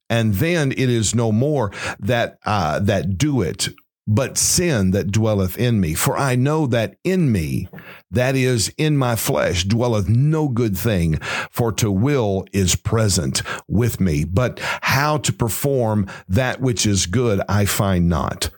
and 0.08 0.34
then 0.34 0.72
it 0.72 0.90
is 0.90 1.14
no 1.14 1.32
more 1.32 1.72
that 1.98 2.38
uh, 2.44 2.78
that 2.80 3.18
do 3.18 3.42
it 3.42 3.68
but 4.06 4.38
sin 4.38 4.92
that 4.92 5.10
dwelleth 5.10 5.58
in 5.58 5.80
me. 5.80 5.94
For 5.94 6.16
I 6.16 6.36
know 6.36 6.66
that 6.68 6.96
in 7.02 7.32
me, 7.32 7.68
that 8.10 8.36
is 8.36 8.72
in 8.78 8.96
my 8.96 9.16
flesh, 9.16 9.64
dwelleth 9.64 10.08
no 10.08 10.48
good 10.48 10.76
thing, 10.76 11.16
for 11.50 11.72
to 11.72 11.90
will 11.90 12.46
is 12.52 12.76
present 12.76 13.42
with 13.66 14.00
me. 14.00 14.24
But 14.24 14.60
how 14.60 15.18
to 15.18 15.32
perform 15.32 16.08
that 16.28 16.60
which 16.60 16.86
is 16.86 17.06
good, 17.06 17.40
I 17.48 17.64
find 17.64 18.08
not. 18.08 18.50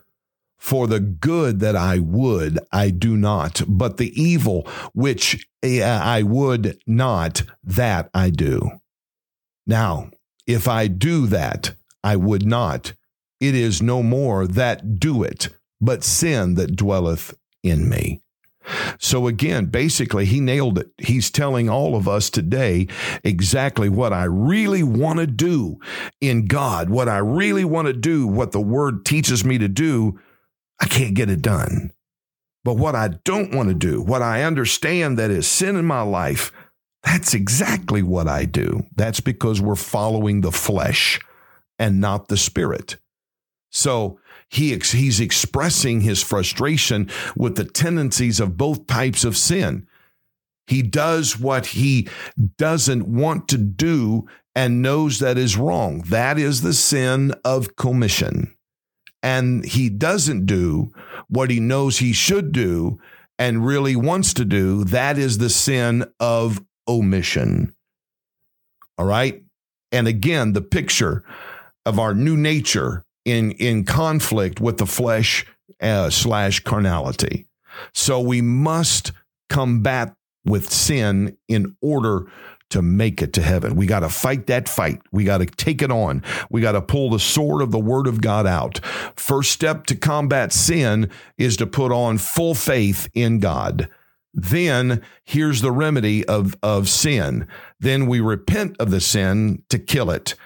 For 0.59 0.87
the 0.87 1.01
good 1.01 1.61
that 1.61 1.77
I 1.77 1.99
would, 1.99 2.59
I 2.71 2.91
do 2.91 3.17
not, 3.17 3.63
but 3.67 3.97
the 3.97 4.21
evil 4.21 4.67
which 4.93 5.49
eh, 5.63 5.83
I 5.83 6.23
would 6.23 6.79
not, 6.87 7.43
that 7.63 8.11
I 8.13 8.31
do. 8.31 8.73
Now, 9.67 10.11
if 10.49 10.67
I 10.67 10.89
do 10.89 11.27
that, 11.27 11.75
I 12.03 12.17
would 12.17 12.45
not. 12.45 12.95
It 13.39 13.55
is 13.55 13.81
no 13.81 14.03
more 14.03 14.47
that 14.49 14.99
do 14.99 15.23
it, 15.23 15.51
but 15.81 16.03
sin 16.03 16.55
that 16.55 16.75
dwelleth 16.75 17.35
in 17.63 17.89
me. 17.89 18.23
So 18.99 19.27
again, 19.27 19.67
basically, 19.67 20.25
he 20.25 20.41
nailed 20.41 20.79
it. 20.79 20.91
He's 20.99 21.31
telling 21.31 21.69
all 21.69 21.95
of 21.95 22.09
us 22.09 22.31
today 22.31 22.89
exactly 23.23 23.89
what 23.89 24.13
I 24.13 24.25
really 24.25 24.83
want 24.83 25.21
to 25.21 25.27
do 25.27 25.79
in 26.21 26.47
God, 26.47 26.91
what 26.91 27.09
I 27.09 27.19
really 27.19 27.65
want 27.65 27.87
to 27.87 27.95
do, 27.95 28.27
what 28.27 28.53
the 28.53 28.61
word 28.61 29.05
teaches 29.05 29.45
me 29.45 29.59
to 29.59 29.69
do. 29.69 30.19
I 30.81 30.87
can't 30.87 31.15
get 31.15 31.31
it 31.31 31.43
done. 31.43 31.93
But 32.65 32.75
what 32.75 32.95
I 32.95 33.09
don't 33.25 33.55
want 33.55 33.69
to 33.69 33.75
do, 33.75 34.03
what 34.03 34.21
I 34.21 34.43
understand 34.43 35.19
that 35.19 35.31
is 35.31 35.47
sin 35.47 35.77
in 35.77 35.85
my 35.85 36.03
life, 36.03 36.53
that's 37.05 37.35
exactly 37.35 38.03
what 38.03 38.29
I 38.29 38.45
do. 38.45 38.85
That's 38.97 39.21
because 39.21 39.61
we're 39.61 39.77
following 39.77 40.41
the 40.41 40.53
flesh 40.53 41.21
and 41.79 42.01
not 42.01 42.29
the 42.29 42.37
spirit. 42.37 42.97
So 43.71 44.19
he 44.49 44.77
he's 44.77 45.21
expressing 45.21 46.01
his 46.01 46.23
frustration 46.23 47.11
with 47.37 47.57
the 47.57 47.65
tendencies 47.65 48.41
of 48.41 48.57
both 48.57 48.87
types 48.87 49.25
of 49.25 49.37
sin. 49.37 49.87
He 50.67 50.83
does 50.83 51.39
what 51.39 51.67
he 51.67 52.09
doesn't 52.57 53.07
want 53.07 53.49
to 53.49 53.59
do 53.59 54.27
and 54.55 54.83
knows 54.83 55.19
that 55.21 55.39
is 55.39 55.57
wrong. 55.57 56.03
That 56.09 56.39
is 56.39 56.61
the 56.61 56.75
sin 56.75 57.33
of 57.45 57.77
commission. 57.77 58.55
And 59.23 59.65
he 59.65 59.89
doesn't 59.89 60.47
do 60.47 60.93
what 61.29 61.51
he 61.51 61.61
knows 61.61 61.99
he 61.99 62.13
should 62.13 62.53
do 62.53 63.01
and 63.39 63.65
really 63.65 63.97
wants 63.97 64.35
to 64.35 64.45
do. 64.45 64.85
That 64.85 65.17
is 65.17 65.39
the 65.39 65.51
sin 65.51 66.05
of 66.21 66.61
omission. 66.89 67.75
All 68.97 69.07
right. 69.07 69.43
And 69.93 70.09
again, 70.09 70.53
the 70.53 70.61
picture 70.61 71.25
of 71.87 71.99
our 71.99 72.15
new 72.15 72.37
nature 72.37 73.05
in, 73.25 73.53
in 73.53 73.85
conflict 73.85 74.61
with 74.61 74.79
the 74.79 74.87
flesh 74.87 75.47
uh, 75.81 76.11
slash 76.11 76.61
carnality. 76.61 77.47
So 77.95 78.21
we 78.21 78.41
must 78.41 79.13
combat 79.49 80.15
with 80.45 80.71
sin 80.73 81.37
in 81.47 81.77
order 81.81 82.27
to 82.71 82.83
make 82.83 83.23
it 83.23 83.33
to 83.35 83.43
heaven. 83.43 83.77
We 83.77 83.87
got 83.87 84.01
to 84.01 84.09
fight 84.09 84.47
that 84.49 84.69
fight. 84.69 85.01
We 85.11 85.25
got 85.25 85.39
to 85.39 85.47
take 85.47 85.81
it 85.81 85.91
on. 85.91 86.23
We 86.51 86.61
got 86.61 86.73
to 86.73 86.83
pull 86.83 87.11
the 87.11 87.19
sword 87.19 87.63
of 87.63 87.71
the 87.71 87.79
word 87.79 88.07
of 88.07 88.21
God 88.21 88.47
out. 88.47 88.85
First 89.17 89.53
step 89.53 89.87
to 89.87 89.97
combat 89.97 90.53
sin 90.53 91.11
is 91.39 91.57
to 91.59 91.67
put 91.67 91.93
on 91.93 92.19
full 92.19 92.55
faith 92.55 93.09
in 93.15 93.39
God. 93.39 93.89
Then 94.41 95.03
here's 95.25 95.63
the 95.63 95.73
remedy 95.73 96.25
of, 96.27 96.55
of 96.63 96.89
sin. 96.89 97.49
Then 97.81 98.07
we 98.07 98.21
repent 98.21 98.77
of 98.79 98.93
the 98.93 99.01
sin 99.01 99.65
to 99.69 99.81
kill 99.81 100.13
it. 100.13 100.37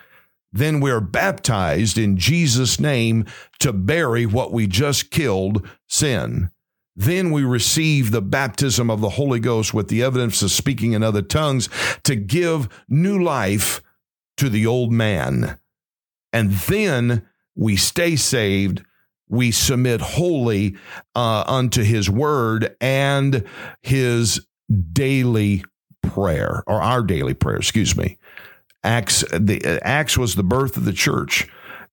Then 0.50 0.80
we're 0.80 1.00
baptized 1.00 1.98
in 1.98 2.16
Jesus' 2.16 2.80
name 2.80 3.26
to 3.58 3.70
bury 3.70 4.24
what 4.24 4.50
we 4.50 4.66
just 4.66 5.10
killed 5.10 5.68
sin. 5.88 6.48
Then 6.96 7.30
we 7.30 7.44
receive 7.44 8.10
the 8.10 8.22
baptism 8.22 8.90
of 8.90 9.02
the 9.02 9.10
Holy 9.10 9.40
Ghost 9.40 9.74
with 9.74 9.88
the 9.88 10.02
evidence 10.02 10.40
of 10.40 10.50
speaking 10.50 10.94
in 10.94 11.02
other 11.02 11.22
tongues 11.22 11.68
to 12.04 12.16
give 12.16 12.70
new 12.88 13.22
life 13.22 13.82
to 14.38 14.48
the 14.48 14.66
old 14.66 14.90
man. 14.90 15.58
And 16.32 16.52
then 16.52 17.26
we 17.54 17.76
stay 17.76 18.16
saved 18.16 18.84
we 19.32 19.50
submit 19.50 20.00
wholly 20.00 20.76
uh, 21.16 21.42
unto 21.48 21.82
his 21.82 22.08
word 22.08 22.76
and 22.80 23.44
his 23.80 24.46
daily 24.92 25.64
prayer 26.02 26.62
or 26.66 26.80
our 26.80 27.02
daily 27.02 27.34
prayer 27.34 27.56
excuse 27.56 27.96
me. 27.96 28.18
Acts 28.84 29.24
the 29.32 29.80
acts 29.82 30.18
was 30.18 30.34
the 30.34 30.42
birth 30.42 30.76
of 30.76 30.84
the 30.84 30.92
church 30.92 31.48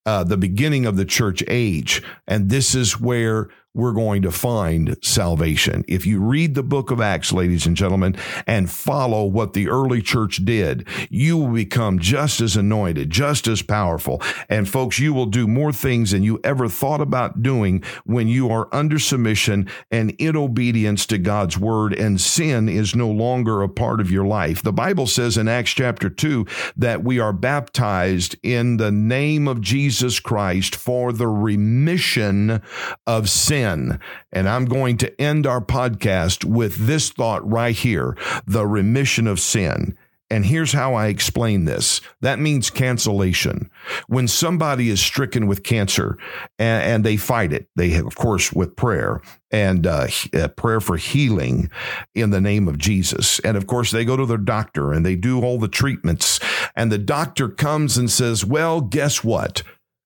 uh, 0.05 0.23
the 0.23 0.37
beginning 0.37 0.85
of 0.85 0.97
the 0.97 1.05
church 1.05 1.43
age. 1.47 2.01
And 2.27 2.49
this 2.49 2.73
is 2.73 2.99
where 2.99 3.49
we're 3.79 3.93
going 3.93 4.21
to 4.21 4.31
find 4.31 4.97
salvation. 5.01 5.85
If 5.87 6.05
you 6.05 6.19
read 6.19 6.53
the 6.53 6.63
book 6.63 6.91
of 6.91 6.99
Acts, 6.99 7.31
ladies 7.31 7.65
and 7.65 7.77
gentlemen, 7.77 8.15
and 8.45 8.69
follow 8.69 9.23
what 9.25 9.53
the 9.53 9.69
early 9.69 10.01
church 10.01 10.43
did, 10.43 10.85
you 11.09 11.37
will 11.37 11.53
become 11.53 11.97
just 11.97 12.41
as 12.41 12.57
anointed, 12.57 13.09
just 13.09 13.47
as 13.47 13.61
powerful. 13.61 14.21
And 14.49 14.67
folks, 14.67 14.99
you 14.99 15.13
will 15.13 15.27
do 15.27 15.47
more 15.47 15.71
things 15.71 16.11
than 16.11 16.23
you 16.23 16.39
ever 16.43 16.67
thought 16.67 16.99
about 16.99 17.41
doing 17.41 17.81
when 18.03 18.27
you 18.27 18.49
are 18.49 18.67
under 18.73 18.99
submission 18.99 19.69
and 19.89 20.11
in 20.19 20.35
obedience 20.35 21.05
to 21.07 21.17
God's 21.17 21.57
word, 21.57 21.93
and 21.93 22.19
sin 22.19 22.67
is 22.67 22.95
no 22.95 23.09
longer 23.09 23.61
a 23.61 23.69
part 23.69 24.01
of 24.01 24.11
your 24.11 24.25
life. 24.25 24.61
The 24.61 24.73
Bible 24.73 25.07
says 25.07 25.37
in 25.37 25.47
Acts 25.47 25.71
chapter 25.71 26.09
2 26.09 26.45
that 26.75 27.03
we 27.03 27.19
are 27.19 27.33
baptized 27.33 28.35
in 28.43 28.75
the 28.77 28.91
name 28.91 29.47
of 29.47 29.61
Jesus 29.61 30.19
Christ 30.19 30.75
for 30.75 31.13
the 31.13 31.27
remission 31.27 32.61
of 33.07 33.29
sin 33.29 33.68
sin. 33.69 33.99
And 34.31 34.47
I'm 34.47 34.65
going 34.65 34.97
to 34.97 35.21
end 35.21 35.45
our 35.45 35.61
podcast 35.61 36.45
with 36.45 36.87
this 36.87 37.09
thought 37.09 37.47
right 37.49 37.75
here 37.75 38.17
the 38.45 38.65
remission 38.65 39.27
of 39.27 39.39
sin. 39.39 39.97
And 40.31 40.45
here's 40.45 40.73
how 40.73 40.93
I 40.93 41.07
explain 41.07 41.65
this. 41.65 42.01
That 42.21 42.37
means 42.37 42.69
cancellation. 42.69 43.71
When 44.07 44.27
somebody 44.27 44.89
is 44.89 45.01
stricken 45.01 45.47
with 45.47 45.63
cancer 45.63 46.19
and, 46.59 46.83
and 46.83 47.03
they 47.03 47.17
fight 47.17 47.51
it, 47.51 47.67
they 47.75 47.89
have, 47.89 48.05
of 48.05 48.15
course, 48.15 48.53
with 48.53 48.75
prayer 48.75 49.21
and 49.49 49.87
uh, 49.87 50.07
prayer 50.55 50.81
for 50.81 50.97
healing 50.97 51.71
in 52.13 52.29
the 52.29 52.41
name 52.41 52.67
of 52.67 52.77
Jesus. 52.77 53.39
And 53.39 53.57
of 53.57 53.65
course, 53.65 53.89
they 53.89 54.05
go 54.05 54.17
to 54.17 54.25
their 54.27 54.37
doctor 54.37 54.93
and 54.93 55.03
they 55.03 55.15
do 55.15 55.41
all 55.41 55.57
the 55.57 55.67
treatments. 55.67 56.39
And 56.75 56.91
the 56.91 56.99
doctor 56.99 57.49
comes 57.49 57.97
and 57.97 58.11
says, 58.11 58.45
Well, 58.45 58.81
guess 58.81 59.23
what? 59.23 59.63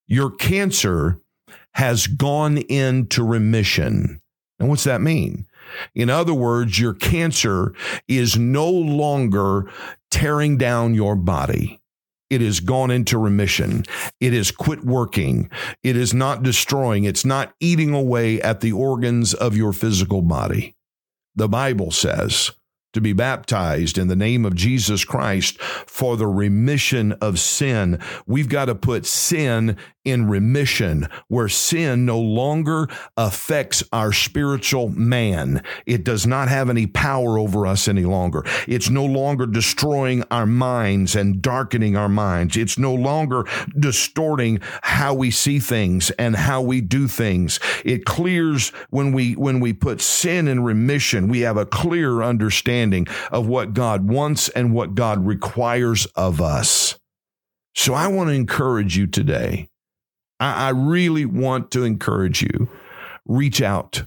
Your 0.08 0.32
cancer 0.32 1.20
has 1.74 2.08
gone 2.08 2.58
into 2.58 3.24
remission. 3.24 4.22
And 4.60 4.70
what's 4.70 4.84
that 4.84 5.02
mean? 5.02 5.46
In 5.96 6.10
other 6.10 6.34
words, 6.34 6.80
your 6.80 6.94
cancer 6.94 7.74
is 8.08 8.38
no 8.38 8.70
longer 8.70 9.72
tearing 10.12 10.58
down 10.58 10.94
your 10.94 11.16
body. 11.16 11.80
It 12.30 12.42
has 12.42 12.60
gone 12.60 12.90
into 12.90 13.18
remission. 13.18 13.84
It 14.20 14.34
has 14.34 14.52
quit 14.52 14.84
working. 14.84 15.50
It 15.84 15.96
is 15.96 16.14
not 16.14 16.44
destroying. 16.44 17.04
It's 17.04 17.26
not 17.26 17.54
eating 17.60 17.94
away 17.94 18.42
at 18.42 18.62
the 18.62 18.72
organs 18.72 19.34
of 19.34 19.56
your 19.56 19.74
physical 19.74 20.22
body. 20.22 20.76
The 21.36 21.48
Bible 21.48 21.92
says 21.92 22.52
to 22.94 23.02
be 23.02 23.14
baptized 23.14 23.98
in 23.98 24.08
the 24.08 24.16
name 24.16 24.46
of 24.46 24.56
Jesus 24.56 25.04
Christ 25.04 25.60
for 25.62 26.16
the 26.16 26.28
remission 26.28 27.12
of 27.14 27.40
sin. 27.40 28.00
We've 28.26 28.50
got 28.50 28.66
to 28.66 28.76
put 28.76 29.06
sin 29.06 29.78
in 30.06 30.28
remission 30.28 31.08
where 31.28 31.48
sin 31.48 32.06
no 32.06 32.20
longer 32.20 32.88
affects 33.16 33.84
our 33.94 34.12
spiritual 34.12 34.90
man. 34.90 35.64
It 35.86 36.04
does 36.04 36.28
not 36.28 36.50
have 36.50 36.70
any 36.70 36.88
power 36.88 37.38
over 37.38 37.66
us 37.66 37.88
any 37.88 38.04
longer. 38.04 38.44
It's 38.68 38.90
no 38.90 39.06
longer 39.06 39.46
destroying 39.46 40.24
our 40.30 40.46
minds 40.46 41.16
and 41.16 41.42
darkening 41.42 41.96
our 41.96 42.10
minds. 42.10 42.58
It's 42.58 42.78
no 42.78 42.94
longer 42.94 43.46
distorting 43.78 44.60
how 44.82 45.14
we 45.14 45.32
see 45.32 45.60
things 45.60 46.12
and 46.12 46.36
how 46.36 46.62
we 46.62 46.82
do 46.82 47.08
things. 47.08 47.60
It 47.86 48.06
clears 48.06 48.70
when 48.90 49.14
we 49.14 49.34
when 49.34 49.60
we 49.60 49.74
put 49.74 50.02
sin 50.02 50.48
in 50.48 50.64
remission, 50.64 51.28
we 51.30 51.42
have 51.42 51.58
a 51.58 51.66
clear 51.66 52.22
understanding 52.84 53.08
of 53.32 53.48
what 53.48 53.74
God 53.74 54.08
wants 54.10 54.50
and 54.50 54.74
what 54.74 54.96
God 54.96 55.26
requires 55.26 56.06
of 56.16 56.42
us. 56.42 56.98
So 57.76 57.94
I 57.94 58.08
want 58.08 58.30
to 58.30 58.34
encourage 58.34 58.98
you 58.98 59.08
today 59.08 59.70
I, 60.40 60.68
I 60.68 60.70
really 60.70 61.26
want 61.26 61.72
to 61.72 61.84
encourage 61.84 62.42
you. 62.42 62.70
Reach 63.26 63.62
out. 63.62 64.04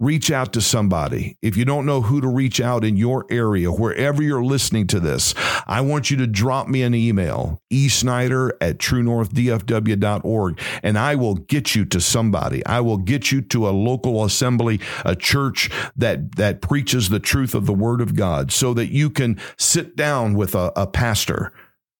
Reach 0.00 0.30
out 0.30 0.52
to 0.52 0.60
somebody. 0.60 1.36
If 1.42 1.56
you 1.56 1.64
don't 1.64 1.84
know 1.84 2.02
who 2.02 2.20
to 2.20 2.28
reach 2.28 2.60
out 2.60 2.84
in 2.84 2.96
your 2.96 3.26
area, 3.30 3.72
wherever 3.72 4.22
you're 4.22 4.44
listening 4.44 4.86
to 4.88 5.00
this, 5.00 5.34
I 5.66 5.80
want 5.80 6.08
you 6.08 6.16
to 6.18 6.26
drop 6.28 6.68
me 6.68 6.82
an 6.82 6.94
email, 6.94 7.60
esnyder 7.72 8.52
at 8.60 8.78
truenorthdfw.org, 8.78 10.60
and 10.84 10.98
I 10.98 11.16
will 11.16 11.34
get 11.34 11.74
you 11.74 11.84
to 11.86 12.00
somebody. 12.00 12.64
I 12.64 12.80
will 12.80 12.98
get 12.98 13.32
you 13.32 13.40
to 13.42 13.68
a 13.68 13.70
local 13.70 14.24
assembly, 14.24 14.78
a 15.04 15.16
church 15.16 15.68
that, 15.96 16.36
that 16.36 16.62
preaches 16.62 17.08
the 17.08 17.18
truth 17.18 17.56
of 17.56 17.66
the 17.66 17.74
word 17.74 18.00
of 18.00 18.14
God 18.14 18.52
so 18.52 18.72
that 18.74 18.92
you 18.92 19.10
can 19.10 19.40
sit 19.56 19.96
down 19.96 20.34
with 20.34 20.54
a, 20.54 20.72
a 20.76 20.86
pastor 20.86 21.52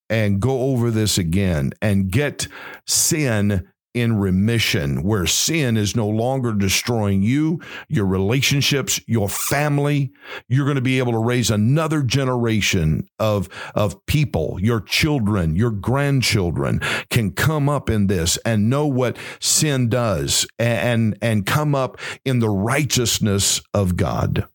and 0.09 0.41
go 0.41 0.61
over 0.61 0.93
this 0.93 1.19
again 1.19 1.73
and 1.83 2.11
get 2.11 2.47
sin 2.87 3.69
in 3.94 4.18
remission, 4.18 5.03
where 5.03 5.27
sin 5.27 5.77
is 5.77 5.96
no 5.96 6.09
longer 6.09 6.53
destroying 6.53 7.22
you, 7.22 7.61
your 7.88 8.07
relationships, 8.07 9.01
your 9.07 9.29
family. 9.29 10.12
You're 10.48 10.66
going 10.66 10.77
to 10.77 10.81
be 10.81 10.98
able 10.98 11.12
to 11.12 11.18
raise 11.18 11.51
another 11.51 12.03
generation 12.03 13.09
of, 13.18 13.48
of 13.74 14.05
people, 14.07 14.59
your 14.61 14.81
children, 14.81 15.57
your 15.57 15.70
grandchildren 15.70 16.81
can 17.11 17.33
come 17.33 17.68
up 17.68 17.90
in 17.90 18.07
this 18.07 18.37
and 18.38 18.70
know 18.70 18.87
what 18.87 19.16
sin 19.40 19.88
does 19.88 20.46
and, 20.59 21.16
and 21.22 21.46
come 21.46 21.74
up 21.74 21.98
in 22.24 22.40
the 22.40 22.51
righteousness 22.51 23.61
of 23.74 23.96
God. 23.96 24.46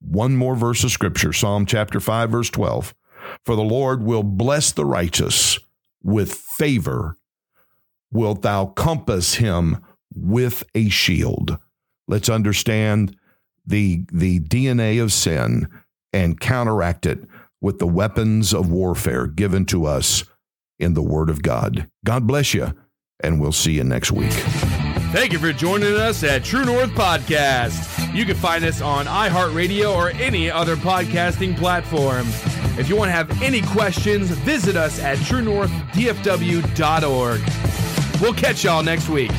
One 0.00 0.36
more 0.36 0.54
verse 0.54 0.84
of 0.84 0.90
scripture, 0.90 1.32
Psalm 1.32 1.66
chapter 1.66 2.00
5, 2.00 2.30
verse 2.30 2.50
12. 2.50 2.94
For 3.44 3.56
the 3.56 3.62
Lord 3.62 4.02
will 4.02 4.22
bless 4.22 4.72
the 4.72 4.84
righteous 4.84 5.58
with 6.02 6.32
favor, 6.32 7.16
wilt 8.12 8.42
thou 8.42 8.66
compass 8.66 9.34
him 9.34 9.78
with 10.14 10.64
a 10.74 10.88
shield. 10.88 11.58
Let's 12.08 12.28
understand 12.28 13.16
the, 13.66 14.04
the 14.12 14.40
DNA 14.40 15.02
of 15.02 15.12
sin 15.12 15.68
and 16.12 16.40
counteract 16.40 17.06
it 17.06 17.20
with 17.60 17.78
the 17.78 17.86
weapons 17.86 18.54
of 18.54 18.70
warfare 18.70 19.26
given 19.26 19.64
to 19.66 19.86
us 19.86 20.24
in 20.78 20.94
the 20.94 21.02
Word 21.02 21.30
of 21.30 21.42
God. 21.42 21.88
God 22.04 22.26
bless 22.26 22.54
you, 22.54 22.74
and 23.20 23.40
we'll 23.40 23.52
see 23.52 23.72
you 23.72 23.84
next 23.84 24.12
week. 24.12 24.32
Thank 25.12 25.32
you 25.32 25.38
for 25.38 25.52
joining 25.52 25.94
us 25.94 26.24
at 26.24 26.44
True 26.44 26.64
North 26.64 26.90
Podcast. 26.90 28.14
You 28.14 28.24
can 28.24 28.36
find 28.36 28.64
us 28.64 28.80
on 28.80 29.06
iHeartRadio 29.06 29.94
or 29.94 30.10
any 30.10 30.50
other 30.50 30.76
podcasting 30.76 31.56
platform. 31.56 32.26
If 32.78 32.88
you 32.88 32.96
want 32.96 33.08
to 33.08 33.12
have 33.12 33.42
any 33.42 33.62
questions, 33.62 34.30
visit 34.30 34.76
us 34.76 35.00
at 35.00 35.18
truenorthdfw.org. 35.18 37.95
We'll 38.20 38.34
catch 38.34 38.64
y'all 38.64 38.82
next 38.82 39.08
week. 39.08 39.30